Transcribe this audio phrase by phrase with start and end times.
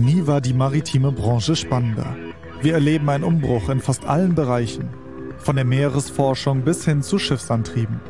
[0.00, 2.16] Nie war die maritime Branche spannender.
[2.62, 4.88] Wir erleben einen Umbruch in fast allen Bereichen,
[5.36, 8.00] von der Meeresforschung bis hin zu Schiffsantrieben.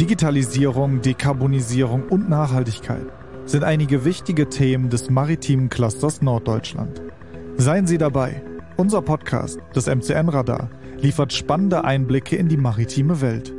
[0.00, 3.04] Digitalisierung, Dekarbonisierung und Nachhaltigkeit
[3.44, 7.02] sind einige wichtige Themen des maritimen Clusters Norddeutschland.
[7.58, 8.42] Seien Sie dabei.
[8.78, 13.52] Unser Podcast, das MCN Radar, liefert spannende Einblicke in die maritime Welt.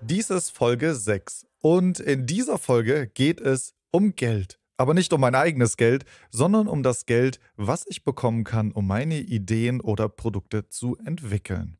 [0.00, 4.60] Dies ist Folge 6 und in dieser Folge geht es um Geld.
[4.76, 8.86] Aber nicht um mein eigenes Geld, sondern um das Geld, was ich bekommen kann, um
[8.86, 11.78] meine Ideen oder Produkte zu entwickeln.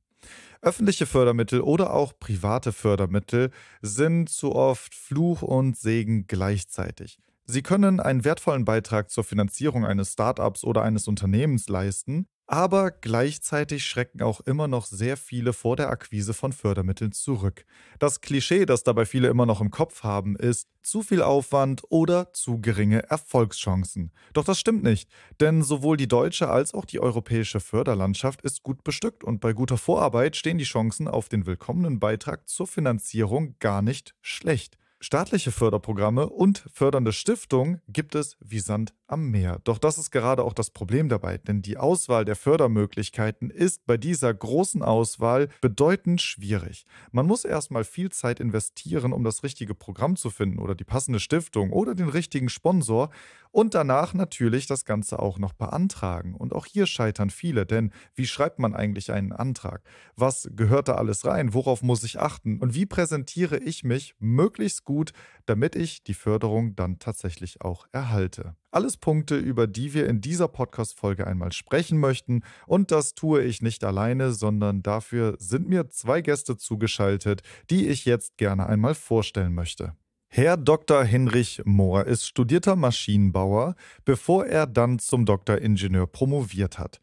[0.63, 3.51] Öffentliche Fördermittel oder auch private Fördermittel
[3.83, 7.19] sind zu oft Fluch und Segen gleichzeitig.
[7.45, 13.85] Sie können einen wertvollen Beitrag zur Finanzierung eines Startups oder eines Unternehmens leisten, aber gleichzeitig
[13.85, 17.65] schrecken auch immer noch sehr viele vor der Akquise von Fördermitteln zurück.
[17.99, 22.33] Das Klischee, das dabei viele immer noch im Kopf haben, ist zu viel Aufwand oder
[22.33, 24.13] zu geringe Erfolgschancen.
[24.33, 25.11] Doch das stimmt nicht,
[25.41, 29.79] denn sowohl die deutsche als auch die europäische Förderlandschaft ist gut bestückt und bei guter
[29.79, 34.79] Vorarbeit stehen die Chancen auf den willkommenen Beitrag zur Finanzierung gar nicht schlecht.
[35.01, 39.61] Staatliche Förderprogramme und fördernde Stiftungen gibt es wie Sand am Meer.
[39.65, 43.97] Doch das ist gerade auch das Problem dabei, denn die Auswahl der Fördermöglichkeiten ist bei
[43.97, 46.87] dieser großen Auswahl bedeutend schwierig.
[47.13, 51.21] Man muss erstmal viel Zeit investieren, um das richtige Programm zu finden oder die passende
[51.21, 53.11] Stiftung oder den richtigen Sponsor
[53.57, 56.35] und danach natürlich das Ganze auch noch beantragen.
[56.35, 59.83] Und auch hier scheitern viele, denn wie schreibt man eigentlich einen Antrag?
[60.15, 61.55] Was gehört da alles rein?
[61.55, 62.59] Worauf muss ich achten?
[62.59, 65.13] Und wie präsentiere ich mich möglichst gut,
[65.47, 68.57] damit ich die Förderung dann tatsächlich auch erhalte?
[68.77, 72.43] Alles Punkte, über die wir in dieser Podcast-Folge einmal sprechen möchten.
[72.67, 78.05] Und das tue ich nicht alleine, sondern dafür sind mir zwei Gäste zugeschaltet, die ich
[78.05, 79.95] jetzt gerne einmal vorstellen möchte.
[80.29, 81.03] Herr Dr.
[81.05, 87.01] Hinrich Mohr ist studierter Maschinenbauer, bevor er dann zum Doktoringenieur promoviert hat.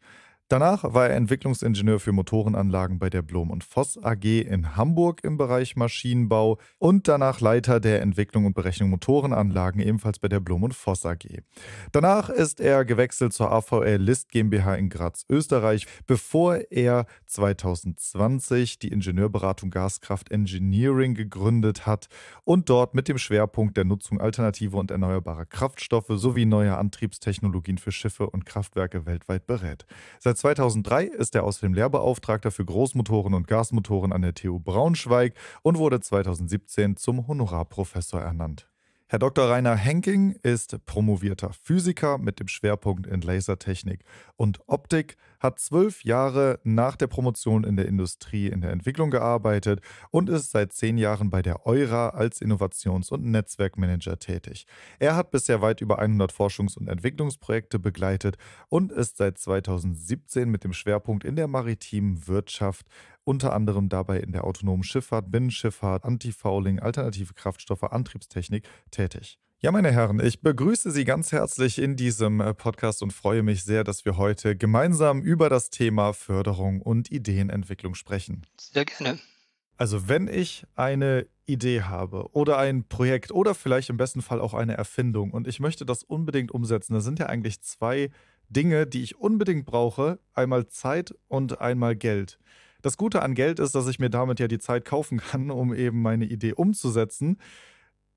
[0.48, 5.38] Danach war er Entwicklungsingenieur für Motorenanlagen bei der Blom und Voss AG in Hamburg im
[5.38, 10.74] Bereich Maschinenbau und danach Leiter der Entwicklung und Berechnung Motorenanlagen ebenfalls bei der Blom und
[10.74, 11.40] Voss AG.
[11.92, 18.88] Danach ist er gewechselt zur AVL List GmbH in Graz, Österreich, bevor er 2020 die
[18.88, 22.08] Ingenieurberatung Gaskraft Engineering gegründet hat
[22.44, 27.92] und dort mit dem Schwerpunkt der Nutzung alternativer und erneuerbarer Kraftstoffe sowie neuer Antriebstechnologien für
[27.92, 29.86] Schiffe und Kraftwerke weltweit berät.
[30.20, 35.34] Seit Seit 2003 ist er außerdem Lehrbeauftragter für Großmotoren und Gasmotoren an der TU Braunschweig
[35.62, 38.68] und wurde 2017 zum Honorarprofessor ernannt.
[39.06, 39.48] Herr Dr.
[39.48, 44.00] Rainer Henking ist promovierter Physiker mit dem Schwerpunkt in Lasertechnik
[44.34, 49.80] und Optik, hat zwölf Jahre nach der Promotion in der Industrie in der Entwicklung gearbeitet
[50.10, 54.66] und ist seit zehn Jahren bei der Eura als Innovations- und Netzwerkmanager tätig.
[54.98, 58.38] Er hat bisher weit über 100 Forschungs- und Entwicklungsprojekte begleitet
[58.70, 62.86] und ist seit 2017 mit dem Schwerpunkt in der maritimen Wirtschaft
[63.24, 69.38] unter anderem dabei in der autonomen Schifffahrt, Binnenschifffahrt, Antifouling, alternative Kraftstoffe, Antriebstechnik tätig.
[69.64, 73.64] Ja, meine Herren, ich begrüße Sie ganz herzlich in diesem äh, Podcast und freue mich
[73.64, 78.42] sehr, dass wir heute gemeinsam über das Thema Förderung und Ideenentwicklung sprechen.
[78.60, 79.18] Sehr gerne.
[79.78, 84.52] Also wenn ich eine Idee habe oder ein Projekt oder vielleicht im besten Fall auch
[84.52, 88.10] eine Erfindung und ich möchte das unbedingt umsetzen, da sind ja eigentlich zwei
[88.50, 90.18] Dinge, die ich unbedingt brauche.
[90.34, 92.38] Einmal Zeit und einmal Geld.
[92.82, 95.72] Das Gute an Geld ist, dass ich mir damit ja die Zeit kaufen kann, um
[95.72, 97.38] eben meine Idee umzusetzen.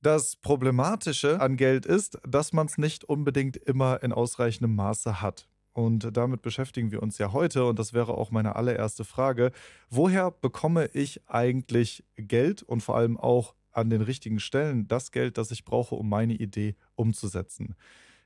[0.02, 5.47] Das Problematische an Geld ist, dass man es nicht unbedingt immer in ausreichendem Maße hat.
[5.74, 7.66] Und damit beschäftigen wir uns ja heute.
[7.66, 9.52] Und das wäre auch meine allererste Frage.
[9.90, 15.38] Woher bekomme ich eigentlich Geld und vor allem auch an den richtigen Stellen das Geld,
[15.38, 17.75] das ich brauche, um meine Idee umzusetzen?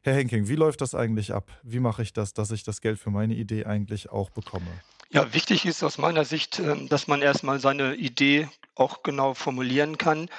[0.01, 1.51] Herr Henking, wie läuft das eigentlich ab?
[1.61, 4.71] Wie mache ich das, dass ich das Geld für meine Idee eigentlich auch bekomme?
[5.11, 9.97] Ja, wichtig ist aus meiner Sicht, ähm, dass man erstmal seine Idee auch genau formulieren
[9.97, 10.29] kann,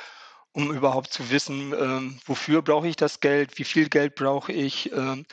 [0.53, 4.93] um überhaupt zu wissen, ähm, wofür brauche ich das Geld, wie viel Geld brauche ich,
[4.93, 5.27] ähm,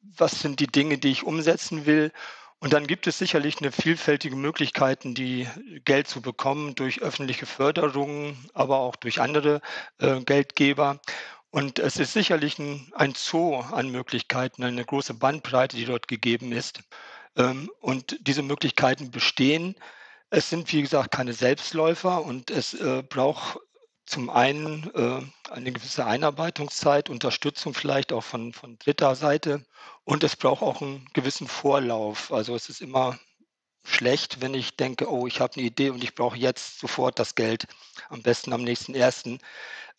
[0.00, 2.12] was sind die Dinge, die ich umsetzen will.
[2.60, 5.48] Und dann gibt es sicherlich eine vielfältige Möglichkeiten, die
[5.84, 9.60] Geld zu bekommen durch öffentliche Förderungen, aber auch durch andere
[9.98, 11.00] äh, Geldgeber.
[11.50, 16.52] Und es ist sicherlich ein, ein Zoo an Möglichkeiten, eine große Bandbreite, die dort gegeben
[16.52, 16.80] ist.
[17.36, 19.74] Ähm, und diese Möglichkeiten bestehen.
[20.30, 23.58] Es sind, wie gesagt, keine Selbstläufer und es äh, braucht
[24.06, 29.64] zum einen äh, eine gewisse Einarbeitungszeit, Unterstützung vielleicht auch von, von dritter Seite
[30.04, 32.32] und es braucht auch einen gewissen Vorlauf.
[32.32, 33.18] Also es ist immer
[33.84, 37.34] schlecht, wenn ich denke, oh, ich habe eine Idee und ich brauche jetzt sofort das
[37.34, 37.66] Geld,
[38.08, 39.38] am besten am nächsten ersten.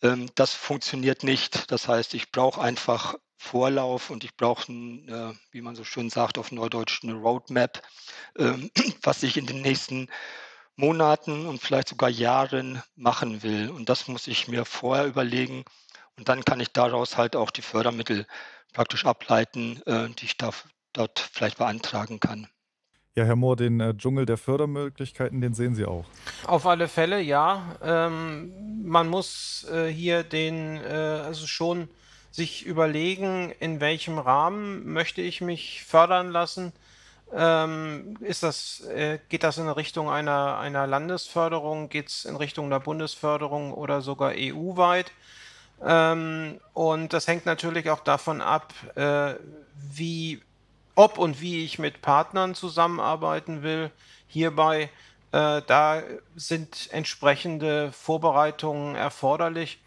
[0.02, 1.70] Ähm, das funktioniert nicht.
[1.70, 6.38] Das heißt, ich brauche einfach Vorlauf und ich brauche, äh, wie man so schön sagt,
[6.38, 7.82] auf Neudeutsch eine Roadmap,
[8.38, 8.70] ähm,
[9.02, 10.08] was ich in den nächsten
[10.76, 13.70] Monaten und vielleicht sogar Jahren machen will.
[13.70, 15.64] Und das muss ich mir vorher überlegen.
[16.16, 18.26] Und dann kann ich daraus halt auch die Fördermittel
[18.72, 20.50] praktisch ableiten, äh, die ich da,
[20.92, 22.46] dort vielleicht beantragen kann.
[23.14, 26.04] Ja, Herr Mohr, den äh, Dschungel der Fördermöglichkeiten, den sehen Sie auch.
[26.44, 27.76] Auf alle Fälle, ja.
[27.82, 31.88] Ähm, man muss äh, hier den, äh, also schon
[32.30, 36.74] sich überlegen, in welchem Rahmen möchte ich mich fördern lassen.
[37.32, 41.88] Ähm, ist das, äh, geht das in Richtung einer, einer Landesförderung?
[41.88, 45.10] Geht es in Richtung der Bundesförderung oder sogar EU-weit?
[45.84, 49.34] Ähm, und das hängt natürlich auch davon ab, äh,
[49.92, 50.40] wie,
[50.94, 53.90] ob und wie ich mit Partnern zusammenarbeiten will.
[54.28, 54.90] Hierbei,
[55.32, 56.02] äh, da
[56.36, 59.80] sind entsprechende Vorbereitungen erforderlich.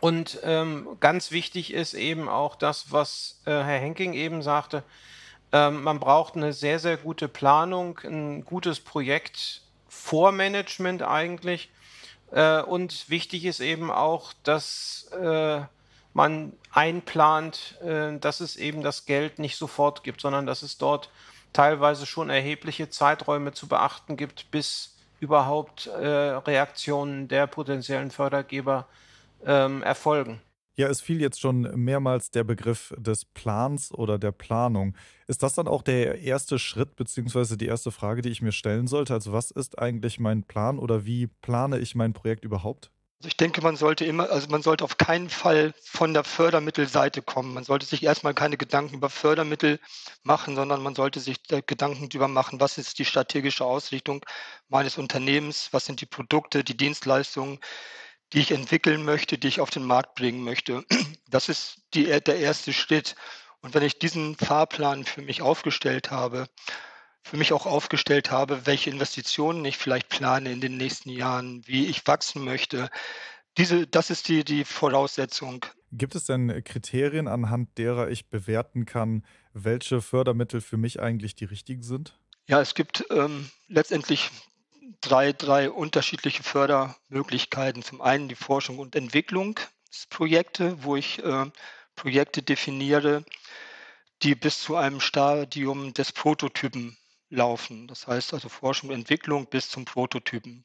[0.00, 4.82] Und ähm, ganz wichtig ist eben auch das, was äh, Herr Henking eben sagte.
[5.54, 11.70] Ähm, man braucht eine sehr, sehr gute Planung, ein gutes Projekt, Vormanagement eigentlich.
[12.32, 15.60] Äh, und wichtig ist eben auch, dass äh,
[16.12, 21.10] man einplant, äh, dass es eben das Geld nicht sofort gibt, sondern dass es dort
[21.52, 28.88] teilweise schon erhebliche Zeiträume zu beachten gibt, bis überhaupt Reaktionen der potenziellen Fördergeber
[29.46, 30.42] ähm, erfolgen.
[30.76, 34.96] Ja, es fiel jetzt schon mehrmals der Begriff des Plans oder der Planung.
[35.28, 38.88] Ist das dann auch der erste Schritt beziehungsweise die erste Frage, die ich mir stellen
[38.88, 39.14] sollte?
[39.14, 42.90] Also was ist eigentlich mein Plan oder wie plane ich mein Projekt überhaupt?
[43.20, 47.22] Also ich denke, man sollte immer, also man sollte auf keinen Fall von der Fördermittelseite
[47.22, 47.54] kommen.
[47.54, 49.78] Man sollte sich erstmal keine Gedanken über Fördermittel
[50.24, 54.26] machen, sondern man sollte sich Gedanken darüber machen, was ist die strategische Ausrichtung
[54.68, 57.60] meines Unternehmens, was sind die Produkte, die Dienstleistungen,
[58.32, 60.84] die ich entwickeln möchte, die ich auf den Markt bringen möchte.
[61.30, 63.16] Das ist die, der erste Schritt.
[63.60, 66.48] Und wenn ich diesen Fahrplan für mich aufgestellt habe,
[67.22, 71.86] für mich auch aufgestellt habe, welche Investitionen ich vielleicht plane in den nächsten Jahren, wie
[71.86, 72.88] ich wachsen möchte,
[73.56, 75.64] diese, das ist die, die Voraussetzung.
[75.92, 81.44] Gibt es denn Kriterien, anhand derer ich bewerten kann, welche Fördermittel für mich eigentlich die
[81.44, 82.18] richtigen sind?
[82.46, 84.30] Ja, es gibt ähm, letztendlich
[85.00, 87.82] drei, drei unterschiedliche Fördermöglichkeiten.
[87.82, 91.46] Zum einen die Forschung und Entwicklungsprojekte, wo ich äh,
[91.96, 93.24] Projekte definiere,
[94.22, 96.96] die bis zu einem Stadium des Prototypen
[97.30, 97.88] laufen.
[97.88, 100.64] Das heißt also Forschung und Entwicklung bis zum Prototypen.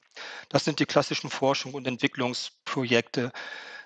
[0.49, 3.31] Das sind die klassischen Forschung und Entwicklungsprojekte.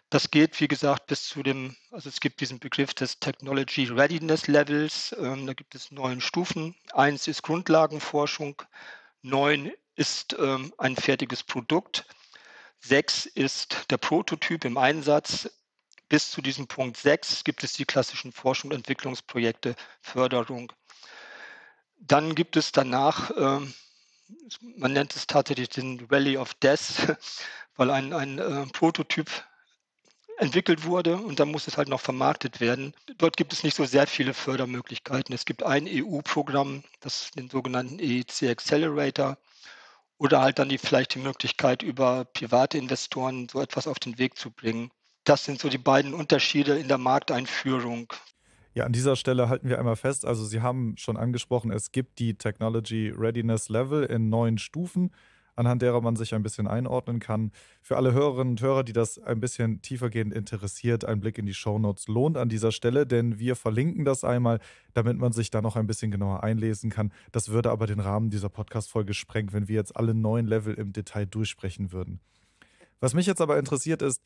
[0.10, 4.48] Das geht, wie gesagt, bis zu dem, also es gibt diesen Begriff des Technology Readiness
[4.48, 5.16] Levels.
[5.20, 6.76] Ähm, da gibt es neun Stufen.
[6.94, 8.62] Eins ist Grundlagenforschung,
[9.24, 12.06] neun ist ähm, ein fertiges Produkt.
[12.80, 15.50] Sechs ist der Prototyp im Einsatz.
[16.10, 20.72] Bis zu diesem Punkt sechs gibt es die klassischen Forschung und Entwicklungsprojekte, Förderung.
[21.98, 23.74] Dann gibt es danach, ähm,
[24.76, 27.18] man nennt es tatsächlich den Valley of Death,
[27.76, 29.30] weil ein, ein äh, Prototyp
[30.38, 32.94] entwickelt wurde und dann muss es halt noch vermarktet werden.
[33.18, 35.34] Dort gibt es nicht so sehr viele Fördermöglichkeiten.
[35.34, 39.38] Es gibt ein EU-Programm, das den sogenannten EEC Accelerator
[40.18, 44.38] oder halt dann die, vielleicht die Möglichkeit, über private Investoren so etwas auf den Weg
[44.38, 44.90] zu bringen.
[45.24, 48.12] Das sind so die beiden Unterschiede in der Markteinführung.
[48.74, 52.18] Ja, an dieser Stelle halten wir einmal fest, also Sie haben schon angesprochen, es gibt
[52.20, 55.12] die Technology Readiness Level in neun Stufen
[55.56, 57.52] anhand derer man sich ein bisschen einordnen kann.
[57.82, 61.54] Für alle Hörerinnen und Hörer, die das ein bisschen tiefergehend interessiert, ein Blick in die
[61.54, 64.60] Shownotes lohnt an dieser Stelle, denn wir verlinken das einmal,
[64.94, 67.12] damit man sich da noch ein bisschen genauer einlesen kann.
[67.32, 70.94] Das würde aber den Rahmen dieser Podcast-Folge sprengen, wenn wir jetzt alle neun Level im
[70.94, 72.20] Detail durchsprechen würden.
[73.00, 74.22] Was mich jetzt aber interessiert ist,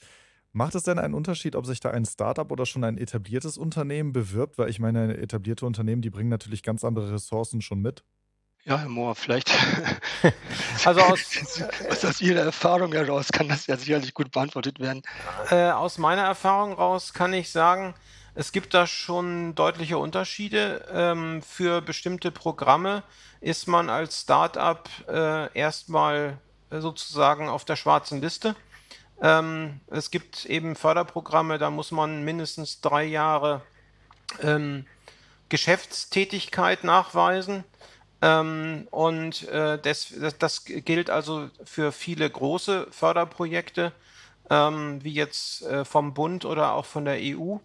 [0.53, 4.11] Macht es denn einen Unterschied, ob sich da ein Startup oder schon ein etabliertes Unternehmen
[4.11, 4.57] bewirbt?
[4.57, 8.03] Weil ich meine, etablierte Unternehmen, die bringen natürlich ganz andere Ressourcen schon mit.
[8.67, 9.49] Ja, Herr Mohr, vielleicht.
[10.83, 11.23] also aus,
[12.03, 15.03] aus Ihrer Erfahrung heraus kann das ja sicherlich gut beantwortet werden.
[15.49, 17.95] Äh, aus meiner Erfahrung heraus kann ich sagen,
[18.35, 20.85] es gibt da schon deutliche Unterschiede.
[20.91, 23.03] Ähm, für bestimmte Programme
[23.39, 26.37] ist man als Startup äh, erstmal
[26.69, 28.53] sozusagen auf der schwarzen Liste.
[29.21, 33.61] Ähm, es gibt eben Förderprogramme, da muss man mindestens drei Jahre
[34.41, 34.85] ähm,
[35.47, 37.63] Geschäftstätigkeit nachweisen.
[38.21, 43.91] Ähm, und äh, das, das, das, gilt also für viele große Förderprojekte,
[44.49, 47.57] ähm, wie jetzt äh, vom Bund oder auch von der EU.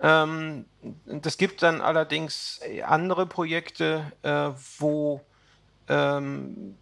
[0.00, 0.66] Ähm,
[1.06, 5.20] das gibt dann allerdings andere Projekte, äh, wo
[5.88, 6.76] ähm,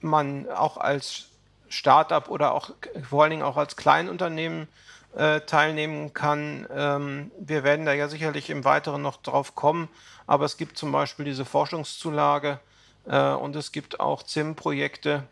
[0.00, 1.28] man auch als
[1.68, 2.70] Startup oder auch
[3.02, 4.68] vor allen Dingen auch als Kleinunternehmen
[5.14, 6.66] äh, teilnehmen kann.
[6.74, 9.88] Ähm, wir werden da ja sicherlich im Weiteren noch drauf kommen,
[10.32, 12.58] aber es gibt zum Beispiel diese Forschungszulage
[13.04, 15.24] äh, und es gibt auch ZIM-Projekte,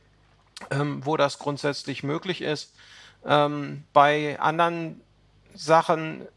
[0.70, 2.74] ähm, wo das grundsätzlich möglich ist.
[3.24, 5.00] Ähm, bei anderen
[5.54, 6.28] Sachen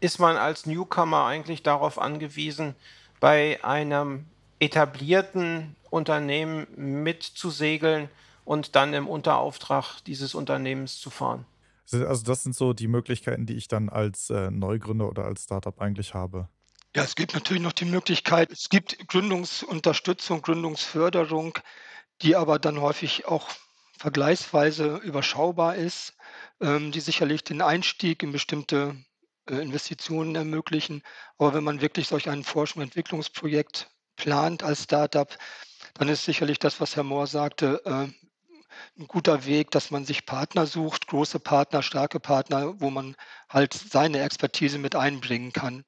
[0.00, 2.74] ist man als Newcomer eigentlich darauf angewiesen,
[3.20, 4.26] bei einem
[4.58, 6.66] etablierten Unternehmen
[7.04, 8.08] mitzusegeln
[8.44, 11.46] und dann im Unterauftrag dieses Unternehmens zu fahren.
[11.92, 15.80] Also das sind so die Möglichkeiten, die ich dann als äh, Neugründer oder als Startup
[15.80, 16.48] eigentlich habe.
[16.96, 21.56] Ja, es gibt natürlich noch die Möglichkeit, es gibt Gründungsunterstützung, Gründungsförderung,
[22.22, 23.48] die aber dann häufig auch
[23.98, 26.14] vergleichsweise überschaubar ist,
[26.60, 28.96] ähm, die sicherlich den Einstieg in bestimmte
[29.48, 31.02] äh, Investitionen ermöglichen.
[31.38, 35.36] Aber wenn man wirklich solch ein Forschung- und Entwicklungsprojekt plant als Startup,
[35.94, 38.08] dann ist sicherlich das, was Herr Mohr sagte, äh,
[39.00, 43.16] ein guter Weg, dass man sich Partner sucht, große Partner, starke Partner, wo man
[43.48, 45.84] halt seine Expertise mit einbringen kann.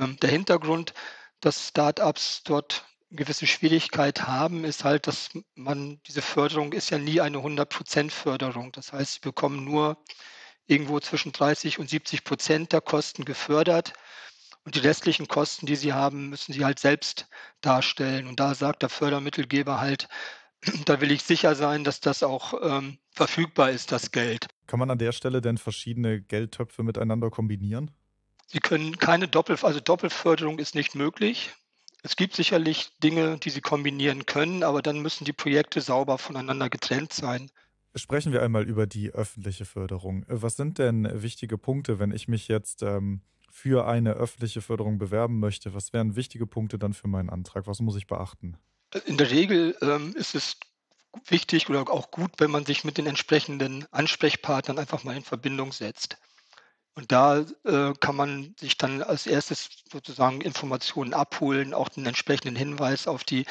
[0.00, 0.94] Ähm, der Hintergrund,
[1.40, 7.20] dass Startups dort gewisse Schwierigkeit haben, ist halt, dass man, diese Förderung ist ja nie
[7.20, 8.72] eine 100% Förderung.
[8.72, 10.02] Das heißt, sie bekommen nur
[10.66, 13.92] irgendwo zwischen 30 und 70 Prozent der Kosten gefördert.
[14.64, 17.28] Und die restlichen Kosten, die sie haben, müssen sie halt selbst
[17.60, 18.26] darstellen.
[18.26, 20.08] Und da sagt der Fördermittelgeber halt,
[20.84, 24.46] da will ich sicher sein, dass das auch ähm, verfügbar ist, das Geld.
[24.66, 27.90] Kann man an der Stelle denn verschiedene Geldtöpfe miteinander kombinieren?
[28.52, 31.52] Sie können keine Doppel, also Doppelförderung ist nicht möglich.
[32.02, 36.68] Es gibt sicherlich Dinge, die Sie kombinieren können, aber dann müssen die Projekte sauber voneinander
[36.68, 37.50] getrennt sein.
[37.94, 40.24] Sprechen wir einmal über die öffentliche Förderung.
[40.26, 45.38] Was sind denn wichtige Punkte, wenn ich mich jetzt ähm, für eine öffentliche Förderung bewerben
[45.38, 45.74] möchte?
[45.74, 47.68] Was wären wichtige Punkte dann für meinen Antrag?
[47.68, 48.56] Was muss ich beachten?
[49.06, 50.56] In der Regel ähm, ist es
[51.28, 55.72] wichtig oder auch gut, wenn man sich mit den entsprechenden Ansprechpartnern einfach mal in Verbindung
[55.72, 56.16] setzt.
[56.94, 62.56] Und da äh, kann man sich dann als erstes sozusagen Informationen abholen, auch den entsprechenden
[62.56, 63.46] Hinweis auf die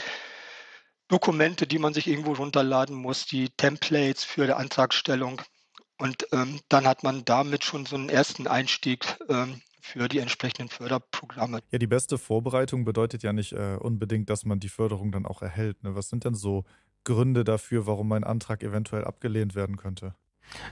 [1.07, 5.41] Dokumente, die man sich irgendwo runterladen muss, die Templates für die Antragstellung.
[5.97, 10.69] Und ähm, dann hat man damit schon so einen ersten Einstieg ähm, für die entsprechenden
[10.69, 11.59] Förderprogramme.
[11.71, 15.41] Ja, die beste Vorbereitung bedeutet ja nicht äh, unbedingt, dass man die Förderung dann auch
[15.41, 15.83] erhält.
[15.83, 15.95] Ne?
[15.95, 16.63] Was sind denn so
[17.03, 20.13] Gründe dafür, warum mein Antrag eventuell abgelehnt werden könnte?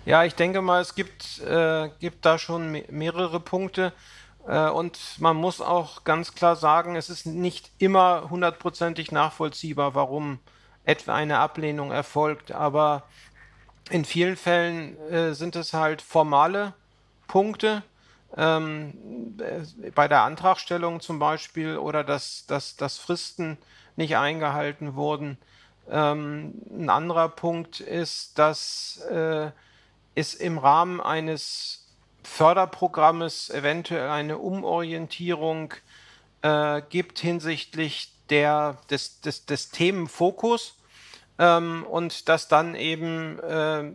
[0.05, 3.93] Ja, ich denke mal, es gibt, äh, gibt da schon mehrere Punkte.
[4.47, 10.39] Äh, und man muss auch ganz klar sagen, es ist nicht immer hundertprozentig nachvollziehbar, warum
[10.85, 12.51] etwa eine Ablehnung erfolgt.
[12.51, 13.03] Aber
[13.89, 16.73] in vielen Fällen äh, sind es halt formale
[17.27, 17.83] Punkte.
[18.35, 23.57] Ähm, äh, bei der Antragstellung zum Beispiel oder dass, dass, dass Fristen
[23.95, 25.37] nicht eingehalten wurden.
[25.89, 29.51] Ähm, ein anderer Punkt ist, dass äh,
[30.17, 31.85] es im Rahmen eines
[32.23, 35.75] Förderprogrammes eventuell eine Umorientierung
[36.41, 40.75] äh, gibt hinsichtlich der, des, des, des Themenfokus
[41.37, 43.91] ähm, und dass dann eben äh,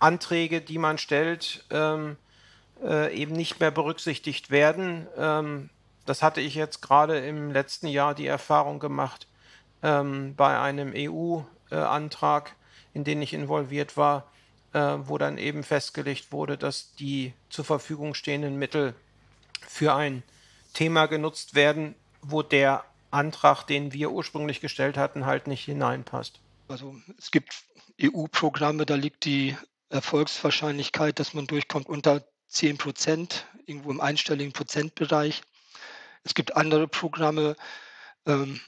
[0.00, 2.16] Anträge, die man stellt, ähm,
[2.82, 5.06] äh, eben nicht mehr berücksichtigt werden.
[5.16, 5.70] Ähm,
[6.04, 9.28] das hatte ich jetzt gerade im letzten Jahr die Erfahrung gemacht
[9.84, 12.56] ähm, bei einem EU-Antrag,
[12.92, 14.31] in den ich involviert war,
[14.72, 18.94] äh, wo dann eben festgelegt wurde, dass die zur Verfügung stehenden Mittel
[19.66, 20.22] für ein
[20.72, 26.40] Thema genutzt werden, wo der Antrag, den wir ursprünglich gestellt hatten, halt nicht hineinpasst.
[26.68, 27.64] Also es gibt
[28.00, 29.56] EU-Programme, da liegt die
[29.90, 35.42] Erfolgswahrscheinlichkeit, dass man durchkommt, unter 10 Prozent, irgendwo im einstelligen Prozentbereich.
[36.24, 37.56] Es gibt andere Programme,
[38.26, 38.60] ähm,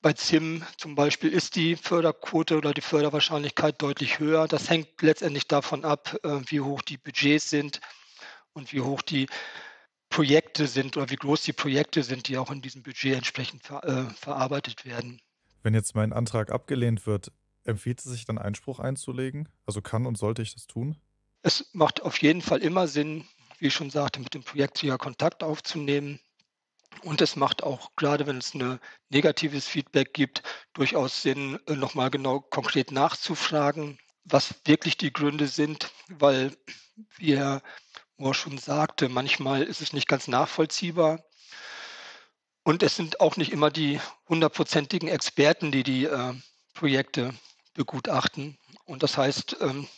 [0.00, 4.46] bei ZIM zum Beispiel ist die Förderquote oder die Förderwahrscheinlichkeit deutlich höher.
[4.46, 7.80] Das hängt letztendlich davon ab, äh, wie hoch die Budgets sind
[8.52, 9.26] und wie hoch die
[10.08, 13.84] Projekte sind oder wie groß die Projekte sind, die auch in diesem Budget entsprechend ver
[13.84, 15.20] äh, verarbeitet werden.
[15.62, 17.32] Wenn jetzt mein Antrag abgelehnt wird,
[17.64, 19.48] empfiehlt es sich dann Einspruch einzulegen?
[19.66, 20.96] Also kann und sollte ich das tun?
[21.42, 23.24] Es macht auf jeden Fall immer Sinn,
[23.58, 26.20] wie ich schon sagte, mit dem Projektträger Kontakt aufzunehmen
[27.02, 30.42] und es macht auch, gerade wenn es ein negatives Feedback gibt,
[30.72, 36.56] durchaus Sinn, äh, nochmal genau konkret nachzufragen, was wirklich die Gründe sind, weil,
[37.16, 37.62] wie Herr
[38.16, 41.24] Mohr schon sagte, manchmal ist es nicht ganz nachvollziehbar.
[42.64, 46.34] Und es sind auch nicht immer die hundertprozentigen Experten, die die äh,
[46.74, 47.32] Projekte
[47.74, 48.58] begutachten.
[48.84, 49.88] Und das heißt, ähm,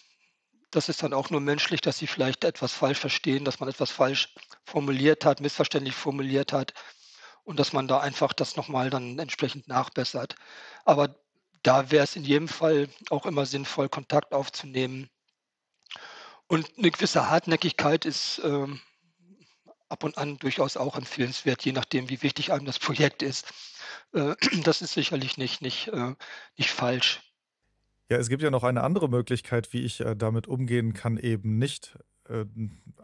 [0.70, 3.90] das ist dann auch nur menschlich, dass sie vielleicht etwas falsch verstehen, dass man etwas
[3.90, 4.34] falsch
[4.64, 6.74] formuliert hat, missverständlich formuliert hat
[7.44, 10.36] und dass man da einfach das nochmal dann entsprechend nachbessert.
[10.84, 11.16] Aber
[11.62, 15.10] da wäre es in jedem Fall auch immer sinnvoll, Kontakt aufzunehmen
[16.46, 18.80] Und eine gewisse Hartnäckigkeit ist ähm,
[19.88, 23.52] ab und an durchaus auch empfehlenswert, je nachdem, wie wichtig einem das Projekt ist.
[24.14, 24.34] Äh,
[24.64, 26.14] das ist sicherlich nicht, nicht, äh,
[26.56, 27.20] nicht falsch.
[28.10, 31.58] Ja, es gibt ja noch eine andere Möglichkeit, wie ich äh, damit umgehen kann, eben
[31.58, 31.96] nicht
[32.28, 32.44] äh,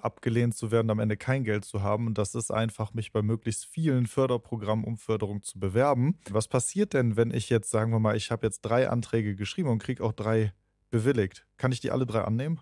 [0.02, 2.08] abgelehnt zu werden, am Ende kein Geld zu haben.
[2.08, 6.18] Und das ist einfach, mich bei möglichst vielen Förderprogrammen um Förderung zu bewerben.
[6.28, 9.68] Was passiert denn, wenn ich jetzt, sagen wir mal, ich habe jetzt drei Anträge geschrieben
[9.68, 10.52] und kriege auch drei
[10.90, 11.46] bewilligt?
[11.56, 12.60] Kann ich die alle drei annehmen?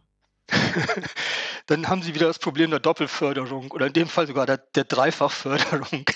[1.66, 4.84] Dann haben Sie wieder das Problem der Doppelförderung oder in dem Fall sogar der, der
[4.84, 6.04] Dreifachförderung.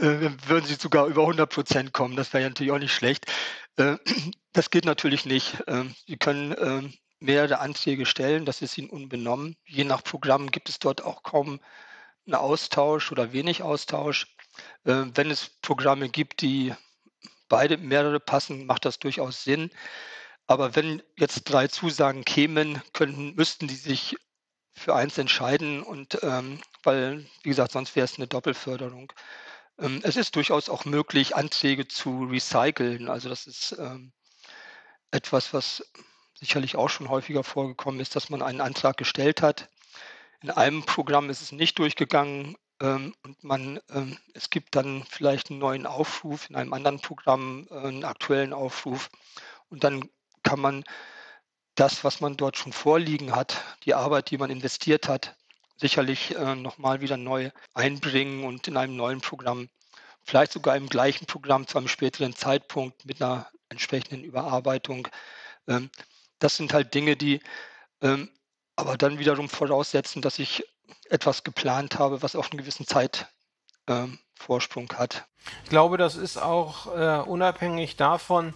[0.00, 2.14] Äh, würden Sie sogar über 100 Prozent kommen.
[2.14, 3.26] Das wäre ja natürlich auch nicht schlecht.
[3.78, 3.96] Äh,
[4.52, 5.64] das geht natürlich nicht.
[5.66, 9.56] Ähm, Sie können ähm, mehrere Anträge stellen, das ist Ihnen unbenommen.
[9.64, 11.60] Je nach Programm gibt es dort auch kaum
[12.26, 14.36] einen Austausch oder wenig Austausch.
[14.84, 16.74] Ähm, wenn es Programme gibt, die
[17.48, 19.70] beide mehrere passen, macht das durchaus Sinn.
[20.46, 24.16] Aber wenn jetzt drei Zusagen kämen, könnten, müssten die sich
[24.74, 29.12] für eins entscheiden und ähm, weil, wie gesagt, sonst wäre es eine Doppelförderung.
[29.78, 33.08] Ähm, es ist durchaus auch möglich, Anträge zu recyceln.
[33.08, 34.12] Also das ist ähm,
[35.10, 35.84] etwas, was
[36.34, 39.68] sicherlich auch schon häufiger vorgekommen ist, dass man einen Antrag gestellt hat.
[40.40, 43.80] In einem Programm ist es nicht durchgegangen ähm, und man,
[44.34, 49.08] es gibt dann vielleicht einen neuen Aufruf, in einem anderen Programm äh, einen aktuellen Aufruf
[49.68, 50.08] und dann
[50.44, 50.84] kann man
[51.74, 55.36] das, was man dort schon vorliegen hat, die Arbeit, die man investiert hat,
[55.78, 59.68] sicherlich äh, nochmal wieder neu einbringen und in einem neuen Programm,
[60.24, 65.08] vielleicht sogar im gleichen Programm zu einem späteren Zeitpunkt mit einer entsprechenden Überarbeitung.
[65.66, 65.90] Ähm,
[66.38, 67.40] das sind halt Dinge, die
[68.00, 68.30] ähm,
[68.76, 70.64] aber dann wiederum voraussetzen, dass ich
[71.10, 75.26] etwas geplant habe, was auch einen gewissen Zeitvorsprung ähm, hat.
[75.64, 78.54] Ich glaube, das ist auch äh, unabhängig davon,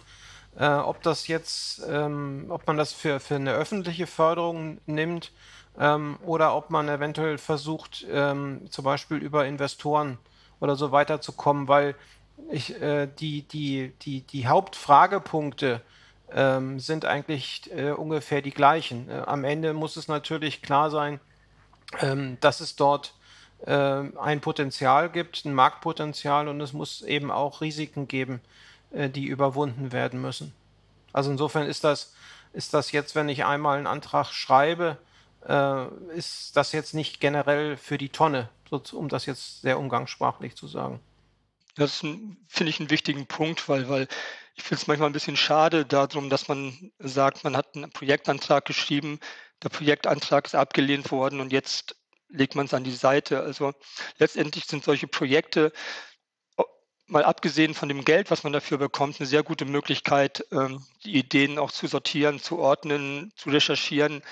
[0.57, 5.31] äh, ob das jetzt, ähm, ob man das für, für eine öffentliche Förderung nimmt
[5.79, 10.17] ähm, oder ob man eventuell versucht, ähm, zum Beispiel über Investoren
[10.59, 11.95] oder so weiterzukommen, weil
[12.51, 15.81] ich, äh, die, die, die, die Hauptfragepunkte
[16.31, 19.09] ähm, sind eigentlich äh, ungefähr die gleichen.
[19.09, 21.19] Äh, am Ende muss es natürlich klar sein,
[22.01, 23.13] ähm, dass es dort
[23.65, 28.41] äh, ein Potenzial gibt, ein Marktpotenzial und es muss eben auch Risiken geben,
[28.91, 30.53] äh, die überwunden werden müssen.
[31.11, 32.13] Also insofern ist das,
[32.53, 34.97] ist das jetzt, wenn ich einmal einen Antrag schreibe,
[35.47, 38.49] äh, ist das jetzt nicht generell für die Tonne,
[38.91, 40.99] um das jetzt sehr umgangssprachlich zu sagen.
[41.75, 44.07] Das finde ich einen wichtigen Punkt, weil, weil
[44.55, 48.65] ich finde es manchmal ein bisschen schade darum, dass man sagt, man hat einen Projektantrag
[48.65, 49.19] geschrieben,
[49.63, 51.95] der Projektantrag ist abgelehnt worden und jetzt
[52.29, 53.41] legt man es an die Seite.
[53.41, 53.73] Also
[54.17, 55.71] letztendlich sind solche Projekte,
[57.07, 61.15] mal abgesehen von dem Geld, was man dafür bekommt, eine sehr gute Möglichkeit, ähm, die
[61.15, 64.23] Ideen auch zu sortieren, zu ordnen, zu recherchieren,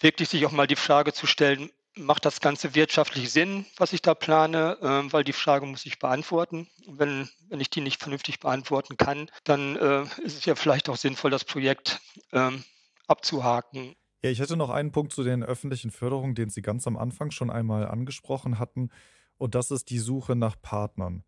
[0.00, 4.02] wirklich sich auch mal die Frage zu stellen, macht das Ganze wirtschaftlich Sinn, was ich
[4.02, 6.68] da plane, äh, weil die Frage muss ich beantworten.
[6.86, 10.96] wenn, wenn ich die nicht vernünftig beantworten kann, dann äh, ist es ja vielleicht auch
[10.96, 12.00] sinnvoll, das Projekt
[12.32, 12.64] ähm,
[13.06, 13.94] abzuhaken.
[14.22, 17.30] Ja, ich hätte noch einen Punkt zu den öffentlichen Förderungen, den Sie ganz am Anfang
[17.30, 18.90] schon einmal angesprochen hatten.
[19.38, 21.22] Und das ist die Suche nach Partnern.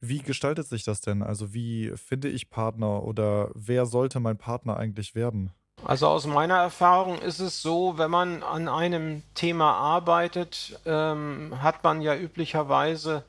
[0.00, 1.22] Wie gestaltet sich das denn?
[1.22, 5.52] Also wie finde ich Partner oder wer sollte mein Partner eigentlich werden?
[5.84, 11.82] Also aus meiner Erfahrung ist es so, wenn man an einem Thema arbeitet, ähm, hat
[11.82, 13.24] man ja üblicherweise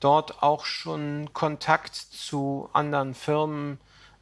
[0.00, 3.78] dort auch schon Kontakt zu anderen Firmen.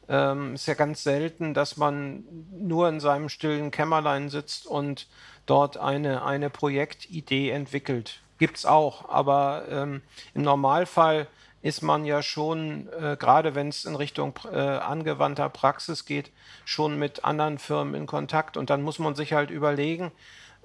[0.09, 5.07] Ähm, ist ja ganz selten, dass man nur in seinem stillen Kämmerlein sitzt und
[5.45, 8.21] dort eine, eine Projektidee entwickelt.
[8.39, 10.01] Gibt es auch, aber ähm,
[10.33, 11.27] im Normalfall
[11.61, 16.31] ist man ja schon, äh, gerade wenn es in Richtung äh, angewandter Praxis geht,
[16.65, 18.55] schon mit anderen Firmen in Kontakt.
[18.55, 20.11] Und dann muss man sich halt überlegen,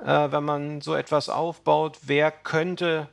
[0.01, 3.09] äh, wenn man so etwas aufbaut, wer könnte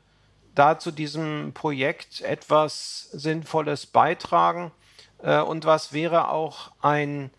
[0.54, 4.72] da zu diesem Projekt etwas Sinnvolles beitragen
[5.24, 7.32] äh, und was wäre auch ein,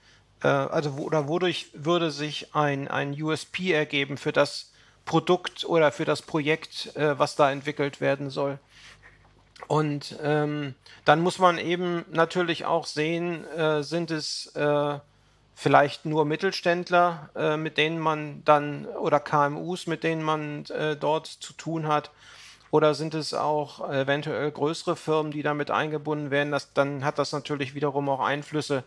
[0.43, 4.73] äh, also wo, oder wodurch würde sich ein, ein USP ergeben für das
[5.05, 8.59] Produkt oder für das Projekt, äh, was da entwickelt werden soll.
[9.69, 14.99] Und ähm, dann muss man eben natürlich auch sehen, äh, sind es äh,
[15.55, 21.27] vielleicht nur Mittelständler, äh, mit denen man dann oder KMUs, mit denen man äh, dort
[21.27, 22.11] zu tun hat,
[22.73, 26.53] oder sind es auch eventuell größere Firmen, die damit eingebunden werden?
[26.53, 28.83] Das, dann hat das natürlich wiederum auch Einflüsse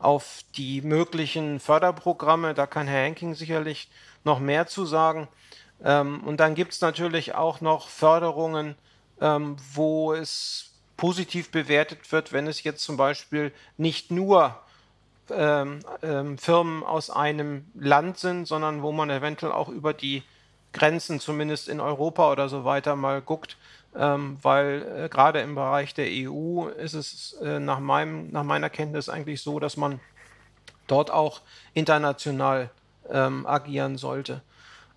[0.00, 2.52] auf die möglichen Förderprogramme.
[2.54, 3.88] Da kann Herr Henking sicherlich
[4.24, 5.28] noch mehr zu sagen.
[5.84, 8.74] Ähm, und dann gibt es natürlich auch noch Förderungen,
[9.20, 14.58] ähm, wo es positiv bewertet wird, wenn es jetzt zum Beispiel nicht nur
[15.30, 20.22] ähm, ähm, Firmen aus einem Land sind, sondern wo man eventuell auch über die
[20.72, 23.56] Grenzen, zumindest in Europa oder so weiter, mal guckt,
[23.96, 28.70] ähm, weil äh, gerade im Bereich der EU ist es äh, nach, meinem, nach meiner
[28.70, 30.00] Kenntnis eigentlich so, dass man
[30.86, 31.40] dort auch
[31.74, 32.70] international
[33.10, 34.42] ähm, agieren sollte.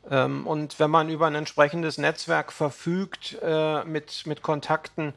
[0.09, 5.13] Ähm, und wenn man über ein entsprechendes Netzwerk verfügt äh, mit, mit Kontakten,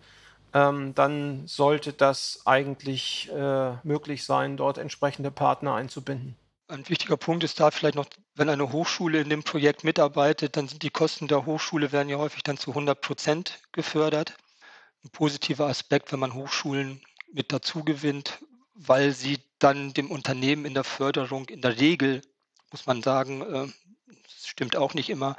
[0.53, 6.37] ähm, dann sollte das eigentlich äh, möglich sein, dort entsprechende Partner einzubinden.
[6.69, 10.67] Ein wichtiger Punkt ist da vielleicht noch, wenn eine Hochschule in dem Projekt mitarbeitet, dann
[10.69, 14.35] sind die Kosten der Hochschule werden ja häufig dann zu 100 Prozent gefördert.
[15.05, 18.39] Ein positiver Aspekt, wenn man Hochschulen mit dazu gewinnt,
[18.75, 22.23] weil sie dann dem Unternehmen in der Förderung in der Regel,
[22.71, 23.69] muss man sagen, äh,
[24.23, 25.37] das stimmt auch nicht immer,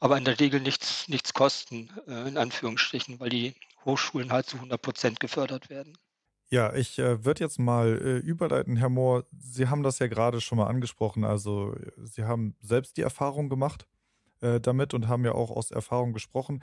[0.00, 4.56] aber in der Regel nichts, nichts kosten, äh, in Anführungsstrichen, weil die Hochschulen halt zu
[4.56, 5.96] 100 Prozent gefördert werden.
[6.50, 9.26] Ja, ich äh, würde jetzt mal äh, überleiten, Herr Mohr.
[9.38, 11.24] Sie haben das ja gerade schon mal angesprochen.
[11.24, 13.86] Also, Sie haben selbst die Erfahrung gemacht
[14.40, 16.62] äh, damit und haben ja auch aus Erfahrung gesprochen.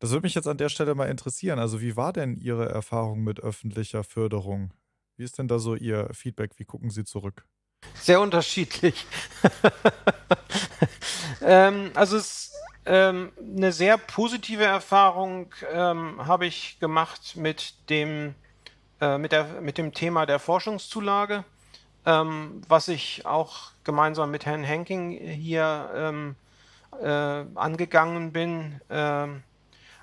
[0.00, 1.60] Das würde mich jetzt an der Stelle mal interessieren.
[1.60, 4.72] Also, wie war denn Ihre Erfahrung mit öffentlicher Förderung?
[5.16, 6.52] Wie ist denn da so Ihr Feedback?
[6.56, 7.46] Wie gucken Sie zurück?
[7.94, 9.06] Sehr unterschiedlich.
[11.42, 12.52] ähm, also, es
[12.86, 18.34] ähm, eine sehr positive Erfahrung ähm, habe ich gemacht mit dem
[19.00, 21.44] äh, mit, der, mit dem Thema der Forschungszulage,
[22.04, 26.36] ähm, was ich auch gemeinsam mit Herrn Henking hier ähm,
[27.00, 28.80] äh, angegangen bin.
[28.90, 29.42] Ähm,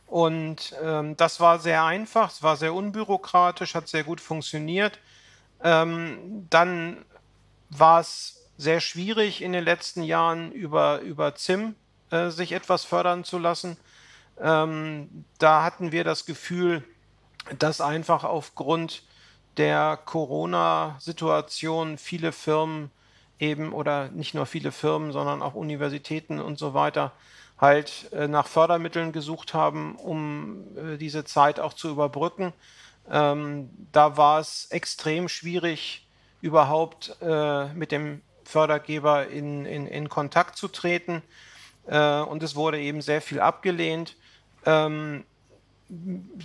[0.08, 5.00] und ähm, das war sehr einfach, es war sehr unbürokratisch, hat sehr gut funktioniert.
[5.60, 7.06] Dann
[7.72, 11.76] war es sehr schwierig in den letzten Jahren über, über ZIM
[12.10, 13.78] äh, sich etwas fördern zu lassen.
[14.40, 16.84] Ähm, da hatten wir das Gefühl,
[17.60, 19.04] dass einfach aufgrund
[19.58, 22.92] der Corona-Situation viele Firmen
[23.40, 27.12] eben oder nicht nur viele Firmen, sondern auch Universitäten und so weiter
[27.60, 32.54] halt äh, nach Fördermitteln gesucht haben, um äh, diese Zeit auch zu überbrücken.
[33.10, 36.08] Ähm, da war es extrem schwierig,
[36.42, 41.22] überhaupt äh, mit dem Fördergeber in, in, in Kontakt zu treten.
[41.88, 44.16] Äh, und es wurde eben sehr viel abgelehnt.
[44.66, 45.24] Ähm,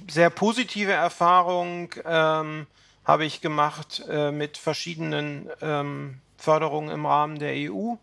[0.09, 2.67] sehr positive Erfahrung ähm,
[3.05, 7.95] habe ich gemacht äh, mit verschiedenen ähm, Förderungen im Rahmen der EU.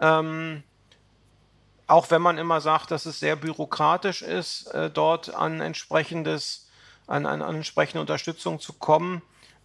[0.00, 0.62] Ähm,
[1.86, 6.68] auch wenn man immer sagt, dass es sehr bürokratisch ist, äh, dort an entsprechendes,
[7.06, 9.22] an, an, an, entsprechende Unterstützung zu kommen.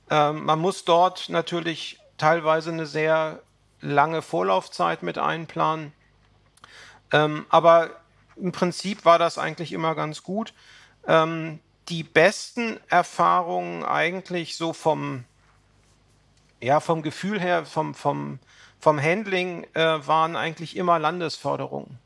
[0.09, 3.41] Ähm, man muss dort natürlich teilweise eine sehr
[3.81, 5.93] lange Vorlaufzeit mit einplanen.
[7.11, 7.91] Ähm, aber
[8.35, 10.53] im Prinzip war das eigentlich immer ganz gut.
[11.07, 15.25] Ähm, die besten Erfahrungen eigentlich so vom,
[16.61, 18.39] ja, vom Gefühl her, vom, vom,
[18.79, 21.97] vom Handling äh, waren eigentlich immer Landesförderungen.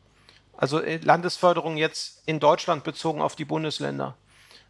[0.55, 4.15] Also äh, Landesförderung jetzt in Deutschland bezogen auf die Bundesländer.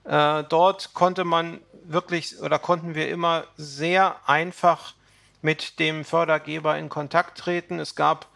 [0.04, 4.94] Äh, dort konnte man wirklich oder konnten wir immer sehr einfach
[5.44, 7.78] mit dem Fördergeber in Kontakt treten.
[7.78, 8.28] Es gab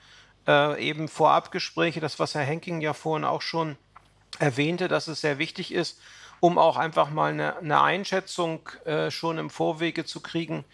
[0.46, 3.78] äh, eben Vorabgespräche, das was Herr Henking ja vorhin auch schon
[4.40, 6.00] erwähnte, dass es sehr wichtig ist,
[6.42, 10.66] um auch einfach mal eine, eine Einschätzung äh, schon im Vorwege zu kriegen,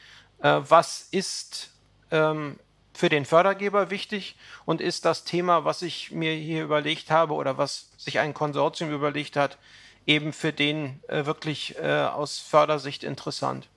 [0.41, 1.72] äh, was ist
[2.10, 2.60] ähm,
[2.93, 7.60] für den Fördergeber wichtig und ist das Thema, was ich mir hier überlegt habe oder
[7.60, 9.60] was sich ein Konsortium überlegt hat,
[10.08, 13.67] eben für den äh, wirklich äh, aus Fördersicht interessant.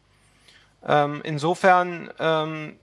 [0.87, 2.79] Ähm, insofern, ähm,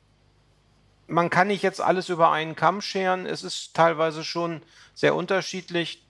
[1.07, 3.25] man kann nicht jetzt alles über einen Kamm scheren.
[3.25, 4.61] Es ist teilweise schon
[4.93, 6.03] sehr unterschiedlich.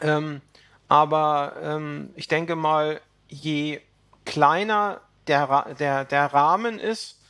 [0.00, 0.40] Ähm,
[0.88, 3.80] aber ähm, ich denke mal, je
[4.24, 7.20] kleiner der, der, der Rahmen ist,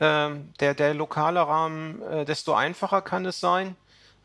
[0.00, 3.76] ähm, der, der lokale Rahmen, äh, desto einfacher kann es sein,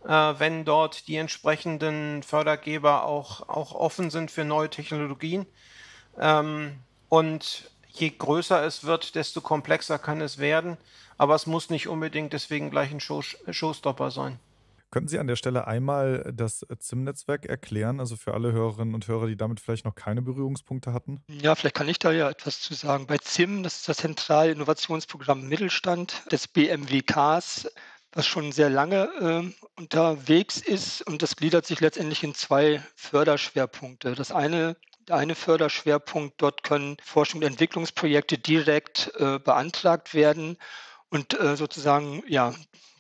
[0.04, 5.46] äh, wenn dort die entsprechenden Fördergeber auch, auch offen sind für neue Technologien.
[6.20, 10.78] Ähm, und je größer es wird, desto komplexer kann es werden.
[11.18, 14.40] Aber es muss nicht unbedingt deswegen gleich ein Show, Showstopper sein.
[14.92, 19.28] Könnten Sie an der Stelle einmal das ZIM-Netzwerk erklären, also für alle Hörerinnen und Hörer,
[19.28, 21.24] die damit vielleicht noch keine Berührungspunkte hatten?
[21.30, 23.08] Ja, vielleicht kann ich da ja etwas zu sagen.
[23.08, 27.72] Bei ZIM, das ist das Zentrale Innovationsprogramm Mittelstand des BMWKs,
[28.12, 34.16] was schon sehr lange äh, unterwegs ist und das gliedert sich letztendlich in zwei Förderschwerpunkte.
[34.16, 34.76] Das eine
[35.10, 40.58] eine Förderschwerpunkt, dort können Forschung und Entwicklungsprojekte direkt äh, beantragt werden
[41.10, 42.54] und äh, sozusagen ja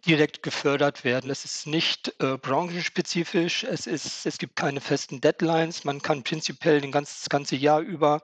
[0.06, 1.30] direkt gefördert werden.
[1.30, 6.82] Es ist nicht äh, branchenspezifisch, es, ist, es gibt keine festen Deadlines, man kann prinzipiell
[6.82, 8.24] den ganz, das ganze Jahr über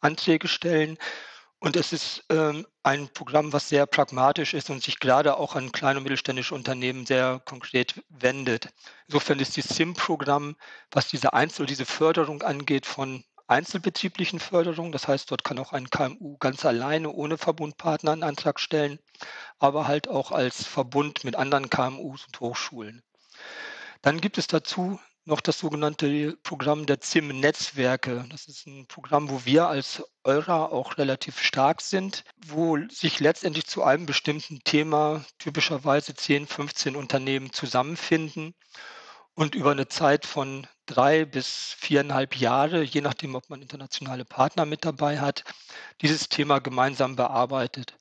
[0.00, 0.98] Anträge stellen.
[1.60, 5.72] Und es ist ähm, ein Programm, was sehr pragmatisch ist und sich gerade auch an
[5.72, 8.68] kleine und mittelständische Unternehmen sehr konkret wendet.
[9.08, 10.56] Insofern ist das SIM-Programm,
[10.92, 14.92] was diese Einzel- diese Förderung angeht, von einzelbetrieblichen Förderung.
[14.92, 19.00] Das heißt, dort kann auch ein KMU ganz alleine ohne Verbundpartner einen Antrag stellen,
[19.58, 23.02] aber halt auch als Verbund mit anderen KMUs und Hochschulen.
[24.02, 28.24] Dann gibt es dazu noch das sogenannte Programm der ZIM-Netzwerke.
[28.30, 33.66] Das ist ein Programm, wo wir als Eura auch relativ stark sind, wo sich letztendlich
[33.66, 38.54] zu einem bestimmten Thema typischerweise 10, 15 Unternehmen zusammenfinden
[39.34, 44.64] und über eine Zeit von drei bis viereinhalb Jahre, je nachdem, ob man internationale Partner
[44.64, 45.44] mit dabei hat,
[46.00, 47.97] dieses Thema gemeinsam bearbeitet.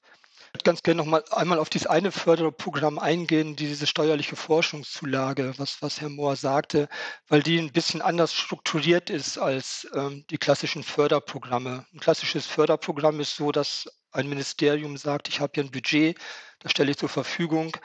[0.57, 5.83] Würde ganz gerne noch mal einmal auf dieses eine Förderprogramm eingehen, diese steuerliche Forschungszulage, was,
[5.83, 6.89] was Herr Mohr sagte,
[7.27, 11.85] weil die ein bisschen anders strukturiert ist als ähm, die klassischen Förderprogramme.
[11.93, 16.17] Ein klassisches Förderprogramm ist so, dass ein Ministerium sagt, ich habe hier ein Budget,
[16.57, 17.77] das stelle ich zur Verfügung.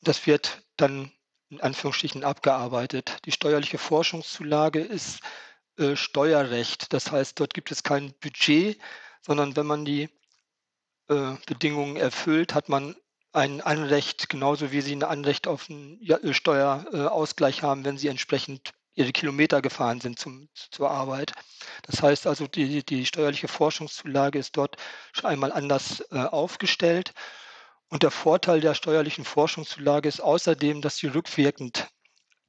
[0.00, 1.10] Das wird dann
[1.50, 3.16] in Anführungsstrichen abgearbeitet.
[3.24, 5.18] Die steuerliche Forschungszulage ist
[5.78, 6.92] äh, Steuerrecht.
[6.92, 8.78] Das heißt, dort gibt es kein Budget,
[9.20, 10.10] sondern wenn man die
[11.08, 12.96] äh, Bedingungen erfüllt, hat man
[13.32, 15.98] ein Anrecht, genauso wie Sie ein Anrecht auf einen
[16.32, 21.32] Steuerausgleich haben, wenn Sie entsprechend Ihre Kilometer gefahren sind zum, zur Arbeit.
[21.82, 24.76] Das heißt also, die, die steuerliche Forschungszulage ist dort
[25.12, 27.12] schon einmal anders äh, aufgestellt.
[27.88, 31.88] Und der Vorteil der steuerlichen Forschungszulage ist außerdem, dass sie rückwirkend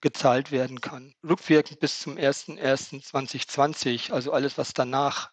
[0.02, 1.15] gezahlt werden kann.
[1.28, 5.32] Rückwirkend bis zum 01.01.2020, also alles, was danach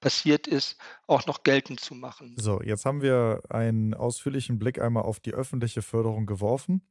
[0.00, 2.34] passiert ist, auch noch geltend zu machen.
[2.38, 6.82] So, jetzt haben wir einen ausführlichen Blick einmal auf die öffentliche Förderung geworfen.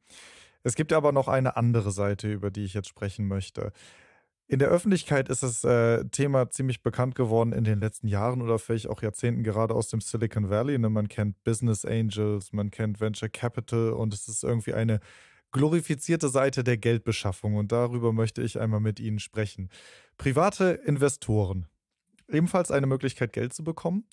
[0.63, 3.71] Es gibt aber noch eine andere Seite, über die ich jetzt sprechen möchte.
[4.47, 8.57] In der Öffentlichkeit ist das äh, Thema ziemlich bekannt geworden in den letzten Jahren oder
[8.57, 10.79] vielleicht auch Jahrzehnten, gerade aus dem Silicon Valley.
[10.79, 10.89] Ne?
[10.89, 15.01] Man kennt Business Angels, man kennt Venture Capital und es ist irgendwie eine
[15.51, 19.69] glorifizierte Seite der Geldbeschaffung und darüber möchte ich einmal mit Ihnen sprechen.
[20.17, 21.67] Private Investoren.
[22.29, 24.05] Ebenfalls eine Möglichkeit, Geld zu bekommen.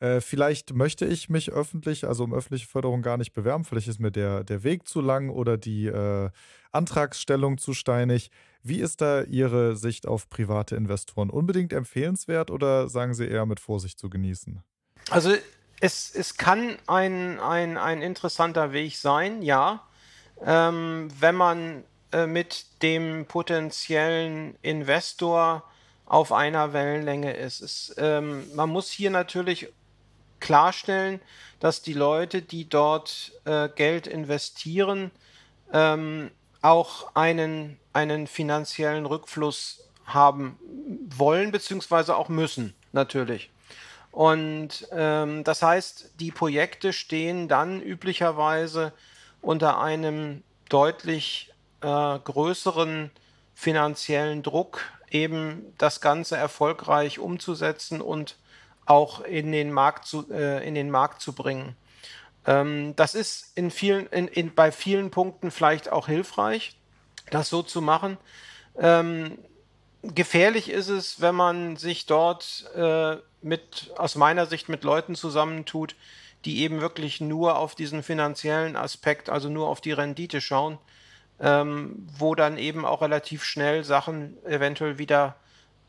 [0.00, 3.64] Äh, vielleicht möchte ich mich öffentlich, also um öffentliche Förderung gar nicht bewerben.
[3.64, 6.30] Vielleicht ist mir der, der Weg zu lang oder die äh,
[6.72, 8.30] Antragsstellung zu steinig.
[8.62, 11.30] Wie ist da Ihre Sicht auf private Investoren?
[11.30, 14.62] Unbedingt empfehlenswert oder sagen Sie eher mit Vorsicht zu genießen?
[15.10, 15.34] Also
[15.80, 19.86] es, es kann ein, ein, ein interessanter Weg sein, ja.
[20.44, 25.62] Ähm, wenn man äh, mit dem potenziellen Investor
[26.14, 27.60] auf einer Wellenlänge ist.
[27.60, 29.66] Es, ähm, man muss hier natürlich
[30.38, 31.20] klarstellen,
[31.58, 35.10] dass die Leute, die dort äh, Geld investieren,
[35.72, 36.30] ähm,
[36.62, 40.56] auch einen, einen finanziellen Rückfluss haben
[41.16, 43.50] wollen, beziehungsweise auch müssen, natürlich.
[44.12, 48.92] Und ähm, das heißt, die Projekte stehen dann üblicherweise
[49.42, 51.86] unter einem deutlich äh,
[52.20, 53.10] größeren
[53.56, 54.80] finanziellen Druck,
[55.14, 58.36] eben das Ganze erfolgreich umzusetzen und
[58.84, 61.76] auch in den Markt zu, äh, in den Markt zu bringen.
[62.46, 66.76] Ähm, das ist in vielen, in, in, bei vielen Punkten vielleicht auch hilfreich,
[67.30, 68.18] das so zu machen.
[68.76, 69.38] Ähm,
[70.02, 75.94] gefährlich ist es, wenn man sich dort äh, mit, aus meiner Sicht mit Leuten zusammentut,
[76.44, 80.78] die eben wirklich nur auf diesen finanziellen Aspekt, also nur auf die Rendite schauen,
[81.40, 85.36] ähm, wo dann eben auch relativ schnell Sachen eventuell wieder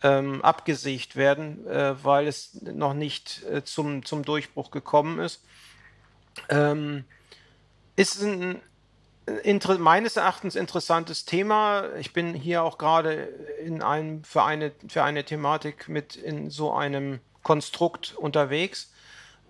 [0.01, 5.43] ähm, abgesägt werden, äh, weil es noch nicht äh, zum, zum Durchbruch gekommen ist.
[6.49, 7.05] Ähm,
[7.95, 8.61] ist ein
[9.43, 11.95] inter meines Erachtens interessantes Thema.
[11.97, 13.13] Ich bin hier auch gerade
[13.63, 18.91] in einem, für, eine, für eine Thematik mit in so einem Konstrukt unterwegs.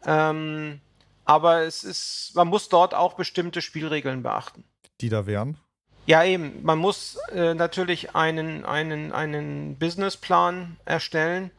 [0.06, 0.80] Ähm,
[1.26, 4.64] aber es ist, man muss dort auch bestimmte Spielregeln beachten.
[5.02, 5.58] Die da wären?
[6.06, 6.64] Ja, eben.
[6.64, 11.52] Man muss äh, natürlich einen, einen, einen Businessplan erstellen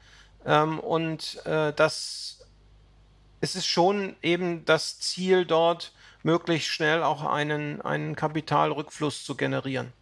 [0.44, 2.37] ähm, und äh, das
[3.40, 9.92] es ist schon eben das Ziel dort, möglichst schnell auch einen, einen Kapitalrückfluss zu generieren.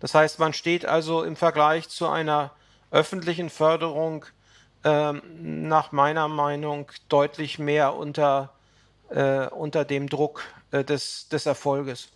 [0.00, 2.50] Das heißt, man steht also im Vergleich zu einer
[2.90, 4.24] öffentlichen Förderung
[4.82, 8.52] äh, nach meiner Meinung deutlich mehr unter,
[9.10, 12.08] äh, unter dem Druck äh, des, des Erfolges.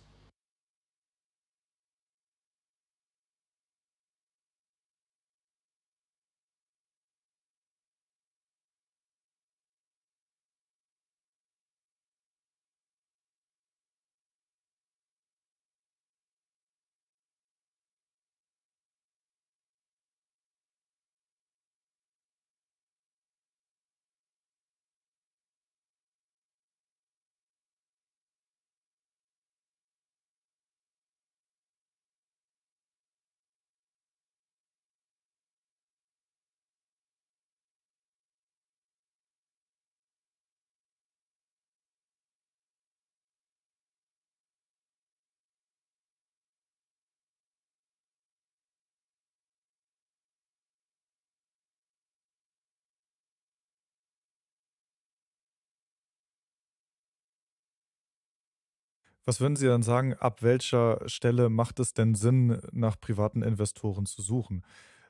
[59.27, 64.05] Was würden Sie dann sagen, ab welcher Stelle macht es denn Sinn, nach privaten Investoren
[64.05, 64.63] zu suchen?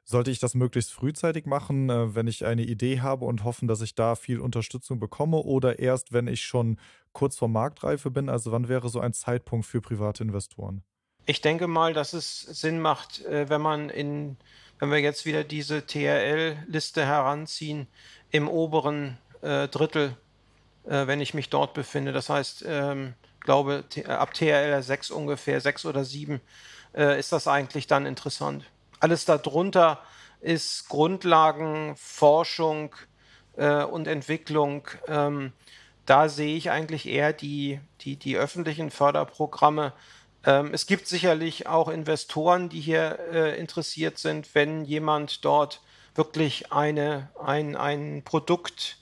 [0.05, 3.81] Sollte ich das möglichst frühzeitig machen, äh, wenn ich eine Idee habe und hoffen, dass
[3.81, 6.79] ich da viel Unterstützung bekomme oder erst, wenn ich schon
[7.11, 8.27] kurz vor Marktreife bin?
[8.27, 10.81] Also wann wäre so ein Zeitpunkt für private Investoren?
[11.27, 14.37] Ich denke mal, dass es Sinn macht, äh, wenn man in,
[14.79, 17.85] wenn wir jetzt wieder diese TRL-Liste heranziehen,
[18.31, 20.17] im oberen äh, Drittel,
[20.89, 22.13] wenn ich mich dort befinde.
[22.13, 23.13] Das heißt, ähm,
[23.47, 26.41] glaube, ab TRL 6 ungefähr, 6 oder 7,
[26.93, 28.65] äh, ist das eigentlich dann interessant.
[28.99, 30.01] Alles darunter
[30.41, 32.93] ist Grundlagenforschung
[33.55, 34.87] äh, und Entwicklung.
[35.07, 35.53] Ähm,
[36.05, 39.93] da sehe ich eigentlich eher die, die, die öffentlichen Förderprogramme
[40.45, 45.81] ähm, es gibt sicherlich auch Investoren, die hier äh, interessiert sind, wenn jemand dort
[46.15, 48.97] wirklich eine, ein, ein Produkt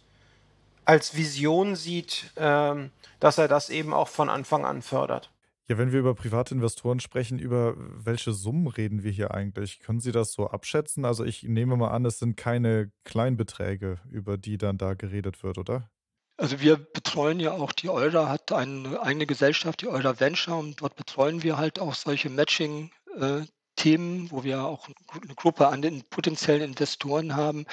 [0.86, 5.32] als Vision sieht, ähm, dass er das eben auch von Anfang an fördert.
[5.67, 9.80] Ja, wenn wir über private Investoren sprechen, über welche Summen reden wir hier eigentlich?
[9.80, 11.06] Können Sie das so abschätzen?
[11.06, 15.58] Also ich nehme mal an, es sind keine Kleinbeträge, über die dann da geredet wird,
[15.58, 15.89] oder?
[16.38, 20.82] Also wir betreuen ja auch, die Eura hat eine eigene Gesellschaft, die Eura Venture, und
[20.82, 24.88] dort betreuen wir halt auch solche Matching-Themen, wo wir auch
[25.19, 27.65] eine Gruppe an den potenziellen Investoren haben.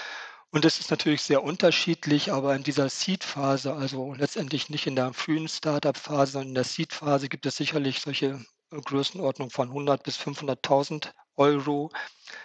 [0.55, 5.15] Und das ist natürlich sehr unterschiedlich, aber in dieser Seed-Phase, also letztendlich nicht in der
[5.15, 10.19] frühen Startup-Phase, sondern in der Seed-Phase gibt es sicherlich solche äh, Größenordnung von 100 bis
[10.19, 11.91] 500.000 Euro.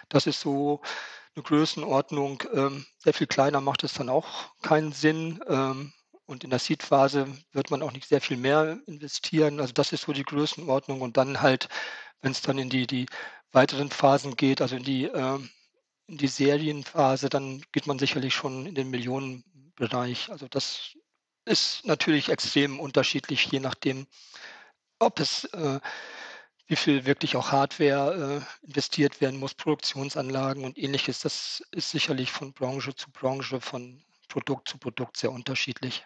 [0.08, 0.80] Das ist so
[1.36, 2.44] eine Größenordnung.
[2.54, 5.40] Ähm, sehr viel kleiner macht es dann auch keinen Sinn.
[5.46, 5.92] Ähm,
[6.24, 9.60] und in der Seed-Phase wird man auch nicht sehr viel mehr investieren.
[9.60, 11.02] Also das ist so die Größenordnung.
[11.02, 11.68] Und dann halt,
[12.22, 13.04] wenn es dann in die, die
[13.52, 15.38] weiteren Phasen geht, also in die, äh,
[16.08, 20.30] in die Serienphase, dann geht man sicherlich schon in den Millionenbereich.
[20.30, 20.96] Also das
[21.44, 24.06] ist natürlich extrem unterschiedlich, je nachdem,
[24.98, 25.80] ob es, äh,
[26.66, 31.20] wie viel wirklich auch Hardware äh, investiert werden muss, Produktionsanlagen und ähnliches.
[31.20, 36.04] Das ist sicherlich von Branche zu Branche, von Produkt zu Produkt sehr unterschiedlich.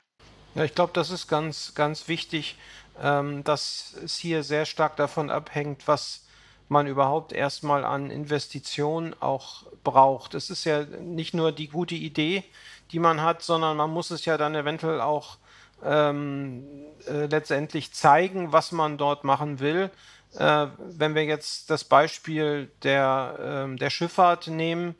[0.54, 2.56] Ja, ich glaube, das ist ganz, ganz wichtig,
[3.00, 6.24] ähm, dass es hier sehr stark davon abhängt, was
[6.72, 10.34] man überhaupt erstmal an Investitionen auch braucht.
[10.34, 12.42] Es ist ja nicht nur die gute Idee,
[12.90, 15.38] die man hat, sondern man muss es ja dann eventuell auch
[15.84, 16.64] ähm,
[17.06, 19.90] äh, letztendlich zeigen, was man dort machen will.
[20.36, 24.94] Äh, wenn wir jetzt das Beispiel der, äh, der Schifffahrt nehmen,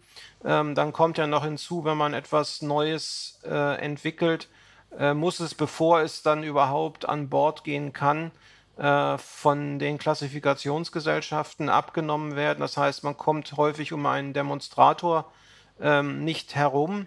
[0.45, 4.49] ähm, dann kommt ja noch hinzu, wenn man etwas Neues äh, entwickelt,
[4.99, 8.31] äh, muss es, bevor es dann überhaupt an Bord gehen kann,
[8.77, 12.61] von den Klassifikationsgesellschaften abgenommen werden.
[12.61, 15.31] Das heißt, man kommt häufig um einen Demonstrator
[15.81, 17.07] ähm, nicht herum.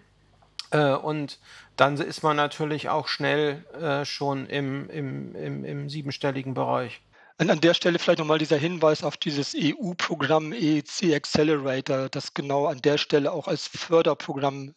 [0.72, 1.40] Äh, und
[1.76, 7.02] dann ist man natürlich auch schnell äh, schon im, im, im, im siebenstelligen Bereich.
[7.38, 12.68] An, an der Stelle vielleicht nochmal dieser Hinweis auf dieses EU-Programm EEC Accelerator, das genau
[12.68, 14.74] an der Stelle auch als Förderprogramm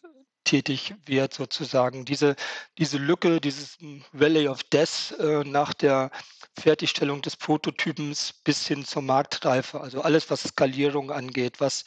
[0.49, 2.05] tätig wird, sozusagen.
[2.05, 2.35] Diese,
[2.77, 3.77] diese Lücke, dieses
[4.11, 6.09] Valley of Death äh, nach der
[6.59, 11.85] Fertigstellung des Prototypens bis hin zur Marktreife, also alles, was Skalierung angeht, was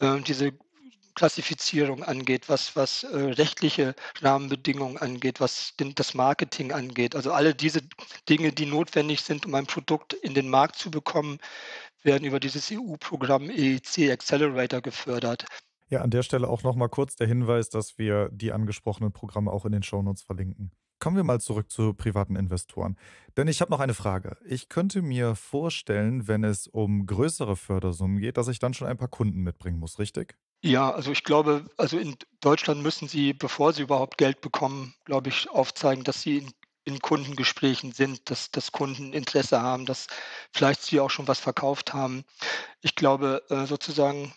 [0.00, 0.52] äh, diese
[1.14, 7.14] Klassifizierung angeht, was, was äh, rechtliche Rahmenbedingungen angeht, was den, das Marketing angeht.
[7.14, 7.80] Also alle diese
[8.28, 11.38] Dinge, die notwendig sind, um ein Produkt in den Markt zu bekommen,
[12.02, 15.44] werden über dieses EU-Programm EEC Accelerator gefördert.
[15.94, 19.64] Ja, an der Stelle auch nochmal kurz der Hinweis, dass wir die angesprochenen Programme auch
[19.64, 20.72] in den Shownotes verlinken.
[20.98, 22.96] Kommen wir mal zurück zu privaten Investoren.
[23.36, 24.36] Denn ich habe noch eine Frage.
[24.44, 28.96] Ich könnte mir vorstellen, wenn es um größere Fördersummen geht, dass ich dann schon ein
[28.96, 30.34] paar Kunden mitbringen muss, richtig?
[30.64, 35.28] Ja, also ich glaube, also in Deutschland müssen Sie, bevor Sie überhaupt Geld bekommen, glaube
[35.28, 36.50] ich, aufzeigen, dass Sie in,
[36.82, 40.08] in Kundengesprächen sind, dass, dass Kunden Interesse haben, dass
[40.52, 42.24] vielleicht Sie auch schon was verkauft haben.
[42.80, 44.32] Ich glaube, äh, sozusagen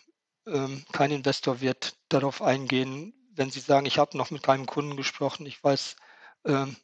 [0.92, 5.46] kein Investor wird darauf eingehen, wenn Sie sagen, ich habe noch mit keinem Kunden gesprochen,
[5.46, 5.96] ich weiß,
[6.46, 6.76] ähm,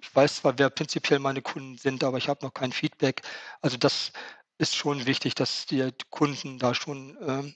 [0.00, 3.22] ich weiß zwar, wer prinzipiell meine Kunden sind, aber ich habe noch kein Feedback.
[3.60, 4.12] Also das
[4.58, 7.54] ist schon wichtig, dass die Kunden da schon ähm,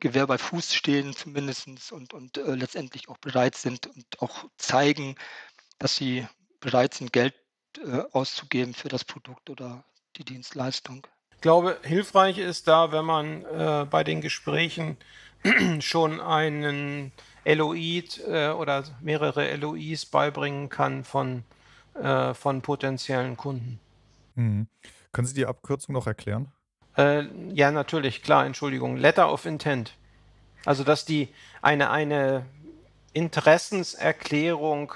[0.00, 5.14] Gewehr bei Fuß stehen zumindest und, und äh, letztendlich auch bereit sind und auch zeigen,
[5.78, 6.26] dass sie
[6.60, 7.34] bereit sind, Geld
[7.78, 9.84] äh, auszugeben für das Produkt oder
[10.16, 11.06] die Dienstleistung.
[11.40, 14.98] Ich glaube, hilfreich ist da, wenn man äh, bei den Gesprächen
[15.80, 17.12] schon einen
[17.46, 21.44] LOI äh, oder mehrere LOIs beibringen kann von,
[21.94, 23.80] äh, von potenziellen Kunden.
[24.34, 24.66] Mhm.
[25.12, 26.52] Können Sie die Abkürzung noch erklären?
[26.98, 27.22] Äh,
[27.54, 28.98] ja, natürlich, klar, Entschuldigung.
[28.98, 29.96] Letter of Intent.
[30.66, 31.30] Also, dass die
[31.62, 32.44] eine, eine
[33.14, 34.92] Interessenserklärung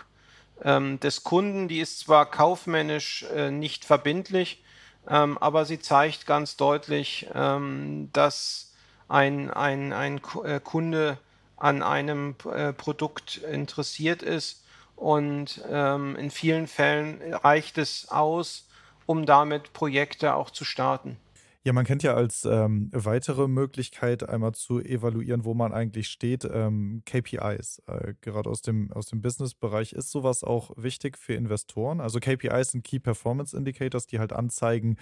[0.62, 4.62] ähm, des Kunden, die ist zwar kaufmännisch äh, nicht verbindlich,
[5.08, 8.72] Ähm, aber sie zeigt ganz deutlich, ähm, dass
[9.08, 11.18] ein, ein, ein äh, Kunde
[11.56, 14.64] an einem äh, Produkt interessiert ist
[14.96, 18.68] und ähm, in vielen Fällen reicht es aus,
[19.06, 21.18] um damit Projekte auch zu starten.
[21.66, 26.44] Ja, man kennt ja als ähm, weitere Möglichkeit, einmal zu evaluieren, wo man eigentlich steht,
[26.44, 27.82] ähm, KPIs.
[27.86, 32.00] Äh, gerade aus dem, aus dem Business-Bereich ist sowas auch wichtig für Investoren.
[32.02, 34.98] Also KPIs sind Key Performance Indicators, die halt anzeigen,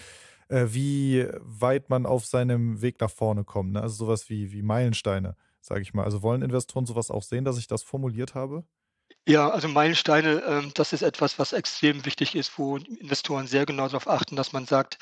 [0.48, 3.72] äh, wie weit man auf seinem Weg nach vorne kommt.
[3.72, 3.82] Ne?
[3.82, 6.04] Also sowas wie, wie Meilensteine, sage ich mal.
[6.04, 8.64] Also wollen Investoren sowas auch sehen, dass ich das formuliert habe?
[9.26, 13.86] Ja, also Meilensteine, ähm, das ist etwas, was extrem wichtig ist, wo Investoren sehr genau
[13.86, 14.98] darauf achten, dass man sagt,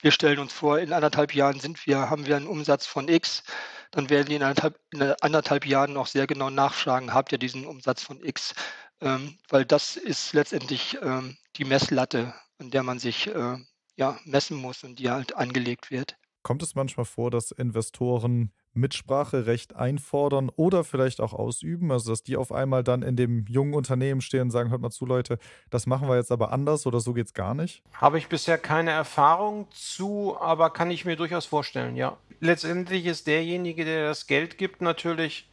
[0.00, 3.42] wir stellen uns vor, in anderthalb Jahren sind wir, haben wir einen Umsatz von X,
[3.90, 7.66] dann werden die in anderthalb, in anderthalb Jahren auch sehr genau nachfragen, habt ihr diesen
[7.66, 8.54] Umsatz von X?
[9.00, 13.56] Ähm, weil das ist letztendlich ähm, die Messlatte, an der man sich äh,
[13.96, 16.16] ja, messen muss und die halt angelegt wird.
[16.44, 21.90] Kommt es manchmal vor, dass Investoren Mitspracherecht einfordern oder vielleicht auch ausüben.
[21.90, 24.90] Also, dass die auf einmal dann in dem jungen Unternehmen stehen und sagen: Hört mal
[24.90, 25.38] zu, Leute,
[25.70, 27.82] das machen wir jetzt aber anders oder so geht es gar nicht?
[27.94, 32.18] Habe ich bisher keine Erfahrung zu, aber kann ich mir durchaus vorstellen, ja.
[32.40, 35.48] Letztendlich ist derjenige, der das Geld gibt, natürlich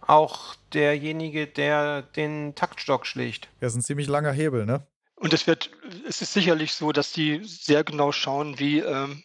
[0.00, 3.50] auch derjenige, der den Taktstock schlägt.
[3.60, 4.86] Ja, ist ein ziemlich langer Hebel, ne?
[5.16, 5.70] Und es wird,
[6.08, 9.22] es ist sicherlich so, dass die sehr genau schauen, wie ähm,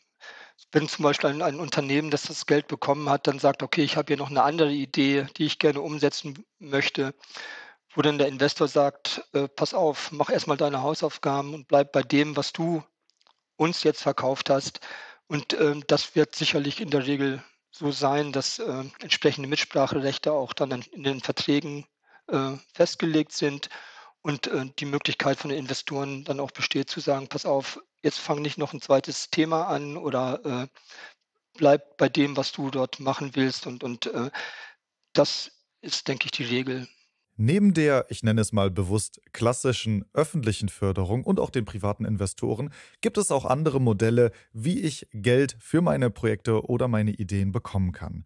[0.72, 3.96] wenn zum Beispiel ein, ein, Unternehmen, das das Geld bekommen hat, dann sagt, okay, ich
[3.98, 7.16] habe hier noch eine andere Idee, die ich gerne umsetzen möchte,
[7.94, 12.04] wo dann der Investor sagt, äh, pass auf, mach erstmal deine Hausaufgaben und bleib bei
[12.04, 12.84] dem, was du
[13.56, 14.82] uns jetzt verkauft hast.
[15.28, 20.54] Und äh, das wird sicherlich in der Regel so sein, dass äh, entsprechende Mitspracherechte auch
[20.54, 21.86] dann in den Verträgen
[22.28, 23.70] äh, festgelegt sind
[24.22, 28.20] und äh, die Möglichkeit von den Investoren dann auch besteht zu sagen, pass auf, jetzt
[28.20, 30.68] fang nicht noch ein zweites Thema an oder äh,
[31.58, 33.68] bleib bei dem, was du dort machen willst.
[33.68, 34.30] Und, und äh,
[35.14, 36.88] das ist, denke ich, die Regel.
[37.40, 42.74] Neben der, ich nenne es mal bewusst, klassischen öffentlichen Förderung und auch den privaten Investoren
[43.02, 47.92] gibt es auch andere Modelle, wie ich Geld für meine Projekte oder meine Ideen bekommen
[47.92, 48.26] kann.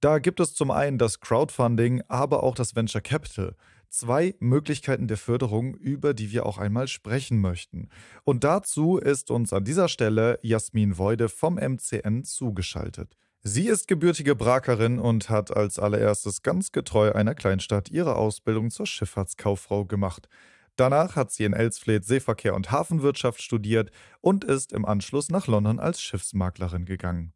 [0.00, 3.54] Da gibt es zum einen das Crowdfunding, aber auch das Venture Capital
[3.88, 7.88] zwei Möglichkeiten der Förderung, über die wir auch einmal sprechen möchten.
[8.24, 13.16] Und dazu ist uns an dieser Stelle Jasmin Woide vom MCN zugeschaltet.
[13.42, 18.86] Sie ist gebürtige Brakerin und hat als allererstes ganz getreu einer Kleinstadt ihre Ausbildung zur
[18.86, 20.28] Schifffahrtskauffrau gemacht.
[20.76, 25.80] Danach hat sie in Elsfleth Seeverkehr und Hafenwirtschaft studiert und ist im Anschluss nach London
[25.80, 27.32] als Schiffsmaklerin gegangen.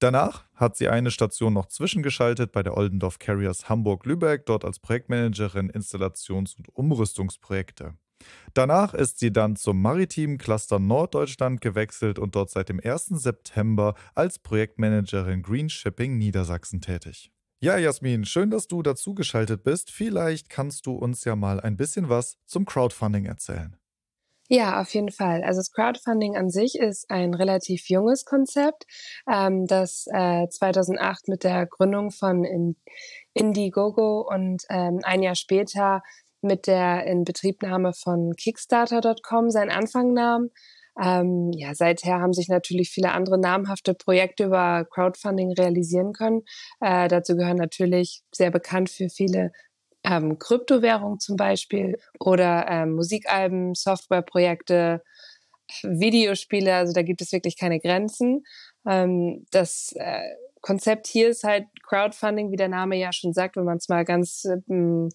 [0.00, 5.70] Danach hat sie eine Station noch zwischengeschaltet bei der Oldendorf Carriers Hamburg-Lübeck, dort als Projektmanagerin
[5.70, 7.94] Installations- und Umrüstungsprojekte.
[8.54, 13.06] Danach ist sie dann zum maritimen Cluster Norddeutschland gewechselt und dort seit dem 1.
[13.06, 17.32] September als Projektmanagerin Green Shipping Niedersachsen tätig.
[17.60, 19.90] Ja, Jasmin, schön, dass du dazugeschaltet bist.
[19.90, 23.76] Vielleicht kannst du uns ja mal ein bisschen was zum Crowdfunding erzählen.
[24.50, 25.42] Ja, auf jeden Fall.
[25.42, 28.84] Also das Crowdfunding an sich ist ein relativ junges Konzept,
[29.30, 32.44] ähm, das äh, 2008 mit der Gründung von
[33.34, 36.02] Indiegogo und ähm, ein Jahr später
[36.40, 40.50] mit der Inbetriebnahme von Kickstarter.com seinen Anfang nahm.
[41.00, 46.42] Ähm, ja, seither haben sich natürlich viele andere namhafte Projekte über Crowdfunding realisieren können.
[46.80, 49.52] Äh, dazu gehören natürlich sehr bekannt für viele
[50.04, 55.02] ähm, Kryptowährung zum Beispiel oder ähm, Musikalben, Softwareprojekte,
[55.82, 56.74] Videospiele.
[56.74, 58.44] Also da gibt es wirklich keine Grenzen.
[58.86, 60.22] Ähm, das äh,
[60.60, 64.04] Konzept hier ist halt Crowdfunding, wie der Name ja schon sagt, wenn man es mal
[64.04, 65.08] ganz ähm,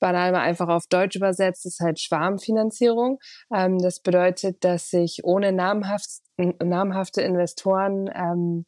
[0.00, 3.18] banal mal einfach auf Deutsch übersetzt, ist halt Schwarmfinanzierung.
[3.54, 8.64] Ähm, das bedeutet, dass sich ohne namhaft, namhafte Investoren ähm,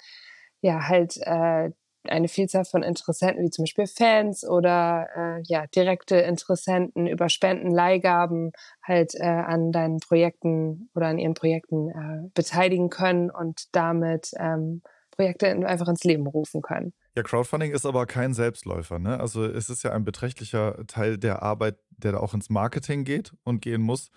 [0.63, 1.71] ja halt äh,
[2.11, 7.71] eine Vielzahl von Interessenten, wie zum Beispiel Fans oder äh, ja, direkte Interessenten über Spenden,
[7.71, 8.53] Leihgaben
[8.83, 14.83] halt äh, an deinen Projekten oder an ihren Projekten äh, beteiligen können und damit ähm,
[15.11, 16.93] Projekte einfach ins Leben rufen können.
[17.17, 18.99] Ja, Crowdfunding ist aber kein Selbstläufer.
[18.99, 19.19] Ne?
[19.19, 23.33] Also es ist ja ein beträchtlicher Teil der Arbeit, der da auch ins Marketing geht
[23.43, 24.11] und gehen muss.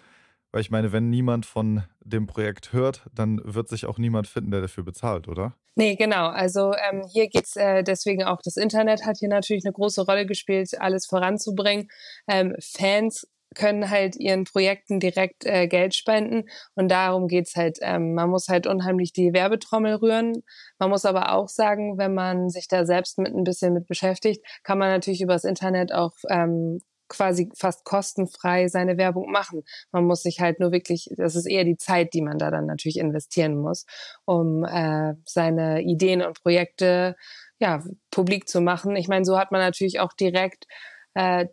[0.52, 4.52] Weil ich meine, wenn niemand von dem Projekt hört, dann wird sich auch niemand finden,
[4.52, 5.56] der dafür bezahlt, oder?
[5.76, 6.28] Nee, genau.
[6.28, 10.26] Also ähm, hier geht's äh, deswegen auch, das Internet hat hier natürlich eine große Rolle
[10.26, 11.88] gespielt, alles voranzubringen.
[12.28, 17.80] Ähm, Fans können halt ihren Projekten direkt äh, Geld spenden und darum geht's halt.
[17.82, 20.43] Ähm, man muss halt unheimlich die Werbetrommel rühren.
[20.78, 24.45] Man muss aber auch sagen, wenn man sich da selbst mit ein bisschen mit beschäftigt,
[24.64, 26.80] kann man natürlich übers Internet auch ähm,
[27.10, 29.64] quasi fast kostenfrei seine Werbung machen.
[29.91, 32.66] Man muss sich halt nur wirklich, das ist eher die Zeit, die man da dann
[32.66, 33.86] natürlich investieren muss,
[34.26, 37.16] um äh, seine Ideen und Projekte
[37.60, 38.95] ja publik zu machen.
[38.95, 40.66] Ich meine, so hat man natürlich auch direkt
[41.14, 41.47] äh,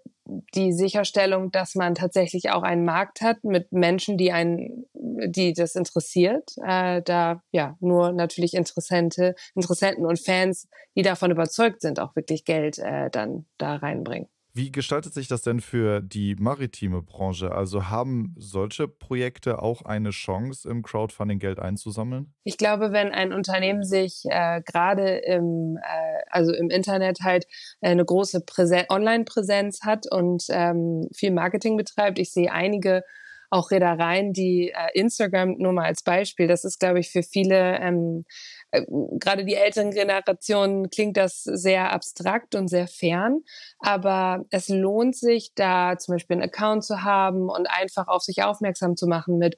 [0.55, 5.75] die Sicherstellung, dass man tatsächlich auch einen Markt hat mit Menschen, die einen, die das
[5.77, 6.53] interessiert.
[6.65, 12.45] Äh, da ja nur natürlich Interessente, Interessenten und Fans, die davon überzeugt sind, auch wirklich
[12.45, 14.29] Geld äh, dann da reinbringen.
[14.57, 17.53] Wie gestaltet sich das denn für die maritime Branche?
[17.53, 22.33] Also haben solche Projekte auch eine Chance, im Crowdfunding Geld einzusammeln?
[22.43, 27.47] Ich glaube, wenn ein Unternehmen sich äh, gerade im, äh, also im Internet halt
[27.83, 28.43] eine große
[28.89, 33.03] Online-Präsenz hat und ähm, viel Marketing betreibt, ich sehe einige
[33.51, 37.79] auch Reedereien, die äh, Instagram nur mal als Beispiel, das ist, glaube ich, für viele
[37.79, 38.56] ähm, äh,
[38.87, 43.41] gerade die älteren Generationen klingt das sehr abstrakt und sehr fern,
[43.79, 48.43] aber es lohnt sich, da zum Beispiel einen Account zu haben und einfach auf sich
[48.43, 49.57] aufmerksam zu machen mit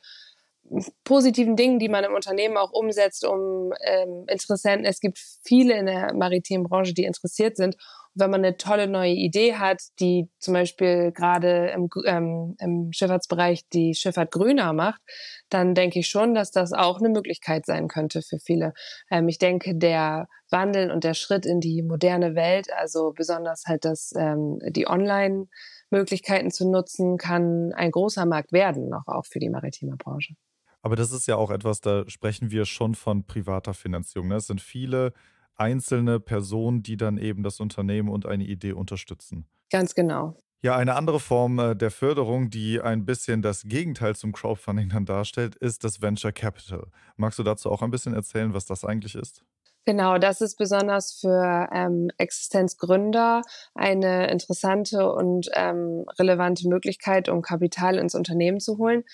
[1.05, 4.85] positiven Dingen, die man im Unternehmen auch umsetzt, um ähm, Interessenten.
[4.85, 7.77] Es gibt viele in der maritimen Branche, die interessiert sind
[8.19, 13.69] wenn man eine tolle neue Idee hat, die zum Beispiel gerade im, ähm, im Schifffahrtsbereich
[13.69, 15.01] die Schifffahrt grüner macht,
[15.49, 18.75] dann denke ich schon, dass das auch eine Möglichkeit sein könnte für viele.
[19.11, 23.85] Ähm, ich denke, der Wandel und der Schritt in die moderne Welt, also besonders halt
[23.85, 25.47] das, ähm, die Online-
[25.91, 30.35] Möglichkeiten zu nutzen, kann ein großer Markt werden, noch auch für die maritime Branche.
[30.83, 34.29] Aber das ist ja auch etwas, da sprechen wir schon von privater Finanzierung.
[34.29, 34.37] Ne?
[34.37, 35.13] Es sind viele
[35.59, 39.47] einzelne Personen, die dann eben das Unternehmen und eine Idee unterstützen.
[39.71, 40.37] Ganz genau.
[40.61, 45.05] Ja, eine andere Form äh, der Förderung, die ein bisschen das Gegenteil zum Crowdfunding dann
[45.05, 46.89] darstellt, ist das Venture Capital.
[47.17, 49.45] Magst du dazu auch ein bisschen erzählen, was das eigentlich ist?
[49.89, 53.41] Genau, das ist besonders für ähm, Existenzgründer
[53.75, 59.05] eine interessante und ähm, relevante Möglichkeit, um Kapital ins Unternehmen zu holen.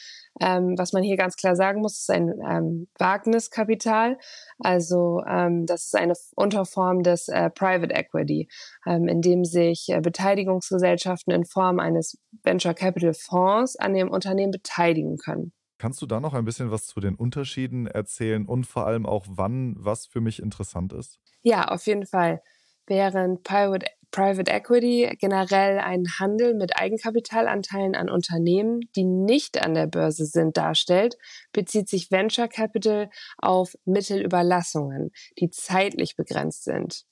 [0.41, 4.19] Ähm, was man hier ganz klar sagen muss, ist ein ähm, Wagniskapital.
[4.59, 8.49] Also ähm, das ist eine Unterform des äh, Private Equity,
[8.85, 14.51] ähm, in dem sich äh, Beteiligungsgesellschaften in Form eines Venture Capital Fonds an dem Unternehmen
[14.51, 15.53] beteiligen können.
[15.79, 19.27] Kannst du da noch ein bisschen was zu den Unterschieden erzählen und vor allem auch,
[19.29, 21.19] wann was für mich interessant ist?
[21.43, 22.43] Ja, auf jeden Fall.
[22.87, 29.89] Während Private, Private Equity generell einen Handel mit Eigenkapitalanteilen an Unternehmen, die nicht an der
[29.89, 31.17] Börse sind, darstellt,
[31.53, 35.11] bezieht sich Venture Capital auf Mittelüberlassungen,
[35.41, 37.05] die zeitlich begrenzt sind.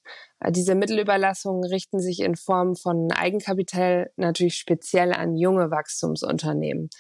[0.50, 6.90] Diese Mittelüberlassungen richten sich in Form von Eigenkapital natürlich speziell an junge Wachstumsunternehmen.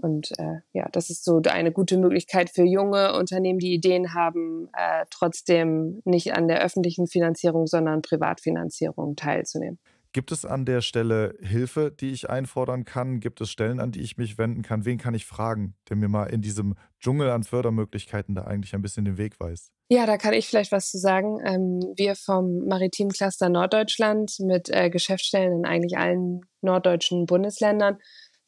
[0.00, 4.68] Und äh, ja, das ist so eine gute Möglichkeit für junge Unternehmen, die Ideen haben,
[4.72, 9.78] äh, trotzdem nicht an der öffentlichen Finanzierung, sondern Privatfinanzierung teilzunehmen.
[10.12, 13.20] Gibt es an der Stelle Hilfe, die ich einfordern kann?
[13.20, 14.84] Gibt es Stellen, an die ich mich wenden kann?
[14.86, 18.80] Wen kann ich fragen, der mir mal in diesem Dschungel an Fördermöglichkeiten da eigentlich ein
[18.80, 19.70] bisschen den Weg weist?
[19.90, 21.38] Ja, da kann ich vielleicht was zu sagen.
[21.44, 27.98] Ähm, wir vom Maritim Cluster Norddeutschland mit äh, Geschäftsstellen in eigentlich allen norddeutschen Bundesländern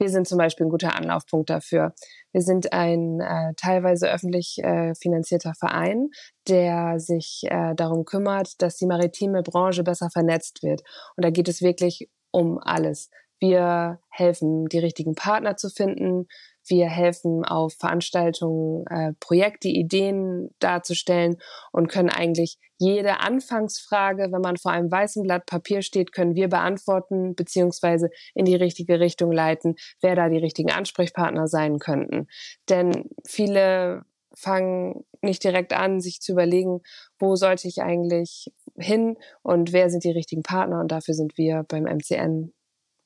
[0.00, 1.92] wir sind zum Beispiel ein guter Anlaufpunkt dafür.
[2.32, 6.08] Wir sind ein äh, teilweise öffentlich äh, finanzierter Verein,
[6.48, 10.80] der sich äh, darum kümmert, dass die maritime Branche besser vernetzt wird.
[11.16, 13.10] Und da geht es wirklich um alles.
[13.40, 16.28] Wir helfen, die richtigen Partner zu finden.
[16.70, 21.36] Wir helfen auf Veranstaltungen, äh, Projekte, Ideen darzustellen
[21.72, 26.48] und können eigentlich jede Anfangsfrage, wenn man vor einem weißen Blatt Papier steht, können wir
[26.48, 32.26] beantworten beziehungsweise in die richtige Richtung leiten, wer da die richtigen Ansprechpartner sein könnten.
[32.68, 34.04] Denn viele
[34.34, 36.80] fangen nicht direkt an, sich zu überlegen,
[37.18, 40.80] wo sollte ich eigentlich hin und wer sind die richtigen Partner.
[40.80, 42.52] Und dafür sind wir beim MCN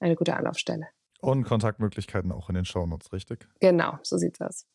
[0.00, 0.93] eine gute Anlaufstelle.
[1.24, 3.48] Und Kontaktmöglichkeiten auch in den Shownotes, richtig?
[3.60, 4.66] Genau, so sieht's aus.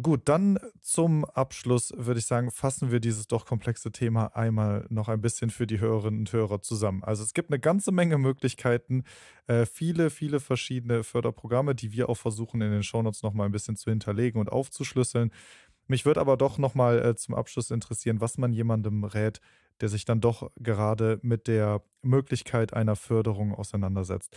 [0.00, 5.08] Gut, dann zum Abschluss würde ich sagen, fassen wir dieses doch komplexe Thema einmal noch
[5.08, 7.04] ein bisschen für die Hörerinnen und Hörer zusammen.
[7.04, 9.04] Also es gibt eine ganze Menge Möglichkeiten,
[9.48, 13.52] äh, viele, viele verschiedene Förderprogramme, die wir auch versuchen in den Shownotes noch mal ein
[13.52, 15.30] bisschen zu hinterlegen und aufzuschlüsseln.
[15.88, 19.42] Mich würde aber doch noch mal äh, zum Abschluss interessieren, was man jemandem rät,
[19.82, 24.34] der sich dann doch gerade mit der Möglichkeit einer Förderung auseinandersetzt.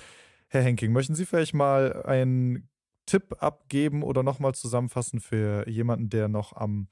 [0.47, 2.69] Herr Henking, möchten Sie vielleicht mal einen
[3.05, 6.87] Tipp abgeben oder nochmal zusammenfassen für jemanden, der noch am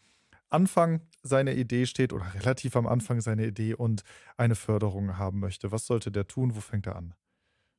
[0.50, 4.04] Anfang seiner Idee steht oder relativ am Anfang seiner Idee und
[4.38, 5.72] eine Förderung haben möchte?
[5.72, 6.56] Was sollte der tun?
[6.56, 7.16] Wo fängt er an?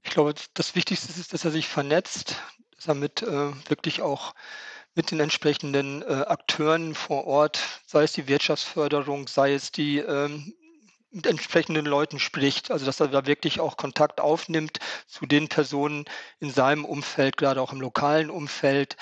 [0.02, 2.42] Ich glaube, das Wichtigste ist, dass er sich vernetzt,
[2.74, 4.34] dass er mit äh, wirklich auch
[4.94, 10.54] mit den entsprechenden äh, Akteuren vor Ort, sei es die Wirtschaftsförderung, sei es die ähm,
[11.14, 16.04] mit entsprechenden Leuten spricht, also dass er da wirklich auch Kontakt aufnimmt zu den Personen
[16.40, 18.96] in seinem Umfeld, gerade auch im lokalen Umfeld,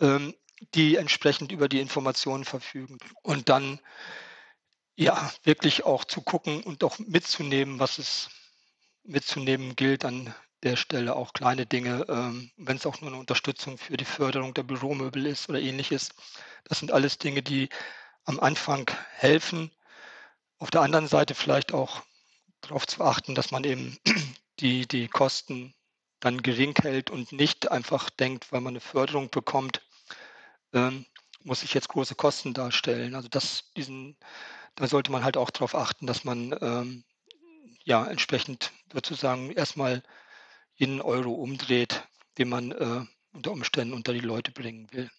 [0.00, 0.34] ähm,
[0.74, 2.98] die entsprechend über die Informationen verfügen.
[3.22, 3.80] Und dann
[4.96, 8.30] ja wirklich auch zu gucken und auch mitzunehmen, was es
[9.04, 13.78] mitzunehmen gilt an der Stelle, auch kleine Dinge, ähm, wenn es auch nur eine Unterstützung
[13.78, 16.10] für die Förderung der Büromöbel ist oder ähnliches.
[16.64, 17.70] Das sind alles Dinge, die
[18.24, 19.70] am Anfang helfen.
[20.60, 22.02] Auf der anderen Seite vielleicht auch
[22.60, 23.98] darauf zu achten, dass man eben
[24.60, 25.74] die, die Kosten
[26.20, 29.80] dann gering hält und nicht einfach denkt, weil man eine Förderung bekommt,
[30.74, 31.06] ähm,
[31.42, 33.14] muss ich jetzt große Kosten darstellen.
[33.14, 34.18] Also das, diesen,
[34.74, 37.04] da sollte man halt auch darauf achten, dass man ähm,
[37.84, 40.02] ja entsprechend sozusagen erstmal
[40.74, 42.06] jeden Euro umdreht,
[42.36, 45.10] den man äh, unter Umständen unter die Leute bringen will.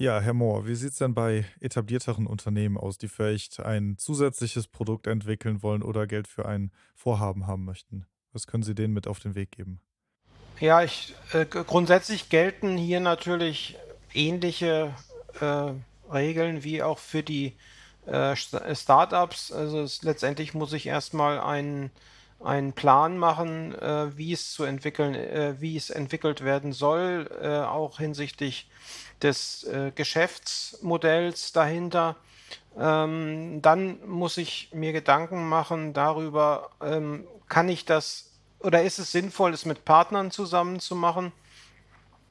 [0.00, 4.68] Ja, Herr Mohr, wie sieht es denn bei etablierteren Unternehmen aus, die vielleicht ein zusätzliches
[4.68, 8.06] Produkt entwickeln wollen oder Geld für ein Vorhaben haben möchten?
[8.32, 9.80] Was können Sie denen mit auf den Weg geben?
[10.60, 13.76] Ja, ich, äh, grundsätzlich gelten hier natürlich
[14.14, 14.94] ähnliche
[15.40, 15.72] äh,
[16.12, 17.56] Regeln wie auch für die
[18.06, 19.50] äh, Startups.
[19.50, 21.90] Also es, letztendlich muss ich erstmal einen,
[22.38, 27.48] einen Plan machen, äh, wie es zu entwickeln, äh, wie es entwickelt werden soll, äh,
[27.48, 28.70] auch hinsichtlich
[29.22, 32.16] des äh, Geschäftsmodells dahinter.
[32.78, 38.28] Ähm, dann muss ich mir Gedanken machen darüber, ähm, kann ich das
[38.60, 41.32] oder ist es sinnvoll, es mit Partnern zusammen zu machen?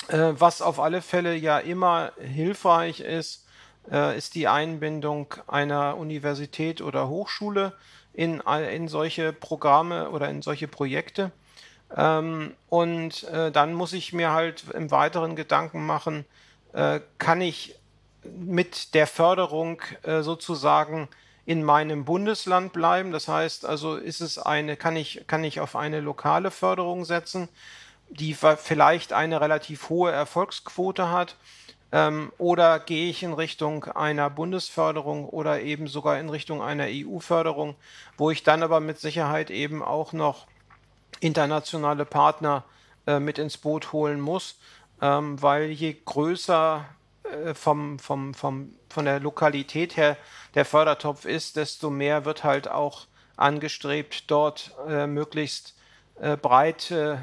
[0.09, 3.45] Äh, was auf alle Fälle ja immer hilfreich ist,
[3.91, 7.73] äh, ist die Einbindung einer Universität oder Hochschule
[8.13, 11.31] in, in solche Programme oder in solche Projekte.
[11.95, 16.25] Ähm, und äh, dann muss ich mir halt im weiteren Gedanken machen,
[17.17, 17.75] kann ich
[18.23, 21.07] mit der Förderung äh, sozusagen
[21.45, 23.11] in meinem Bundesland bleiben.
[23.11, 27.49] Das heißt also, ist es eine, kann ich, kann ich auf eine lokale Förderung setzen?
[28.09, 31.35] die vielleicht eine relativ hohe Erfolgsquote hat?
[31.91, 37.75] Ähm, oder gehe ich in Richtung einer Bundesförderung oder eben sogar in Richtung einer EU-Förderung,
[38.17, 40.47] wo ich dann aber mit Sicherheit eben auch noch
[41.21, 42.65] internationale Partner
[43.05, 44.57] äh, mit ins Boot holen muss,
[45.01, 46.85] ähm, weil je größer
[47.23, 50.17] äh, vom, vom, vom, von der Lokalität her
[50.55, 55.75] der Fördertopf ist, desto mehr wird halt auch angestrebt, dort äh, möglichst
[56.19, 57.17] äh, breit äh,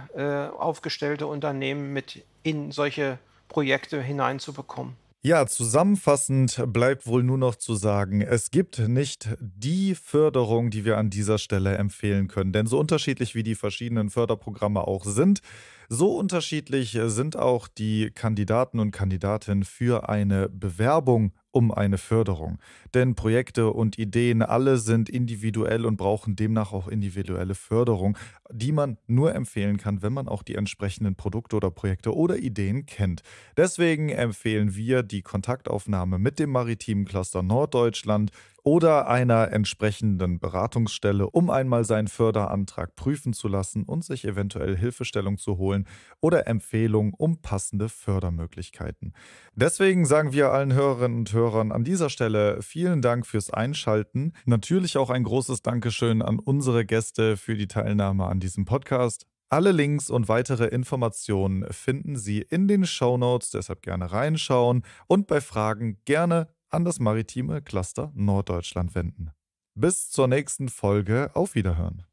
[0.57, 3.19] aufgestellte Unternehmen mit in solche
[3.49, 4.97] Projekte hineinzubekommen.
[5.23, 10.99] Ja, zusammenfassend bleibt wohl nur noch zu sagen, es gibt nicht die Förderung, die wir
[10.99, 12.53] an dieser Stelle empfehlen können.
[12.53, 15.41] Denn so unterschiedlich wie die verschiedenen Förderprogramme auch sind,
[15.89, 22.59] so unterschiedlich sind auch die Kandidaten und Kandidatinnen für eine Bewerbung um eine Förderung.
[22.95, 28.19] Denn Projekte und Ideen alle sind individuell und brauchen demnach auch individuelle Förderung,
[28.51, 32.87] die man nur empfehlen kann, wenn man auch die entsprechenden Produkte oder Projekte oder Ideen
[32.87, 33.23] kennt.
[33.57, 38.33] Deswegen empfehlen wir die Kontaktaufnahme mit dem Maritimen Cluster Norddeutschland
[38.65, 45.37] oder einer entsprechenden Beratungsstelle, um einmal seinen Förderantrag prüfen zu lassen und sich eventuell Hilfestellung
[45.37, 45.87] zu holen
[46.21, 49.13] oder Empfehlungen um passende Fördermöglichkeiten.
[49.55, 54.33] Deswegen sagen wir allen Hörerinnen und Hörern an dieser Stelle vielen Dank fürs Einschalten.
[54.47, 59.27] Natürlich auch ein großes Dankeschön an unsere Gäste für die Teilnahme an diesem Podcast.
[59.51, 65.27] Alle Links und weitere Informationen finden Sie in den Show Notes, deshalb gerne reinschauen und
[65.27, 69.31] bei Fragen gerne an das maritime Cluster Norddeutschland wenden.
[69.75, 71.31] Bis zur nächsten Folge.
[71.35, 72.05] Auf Wiederhören.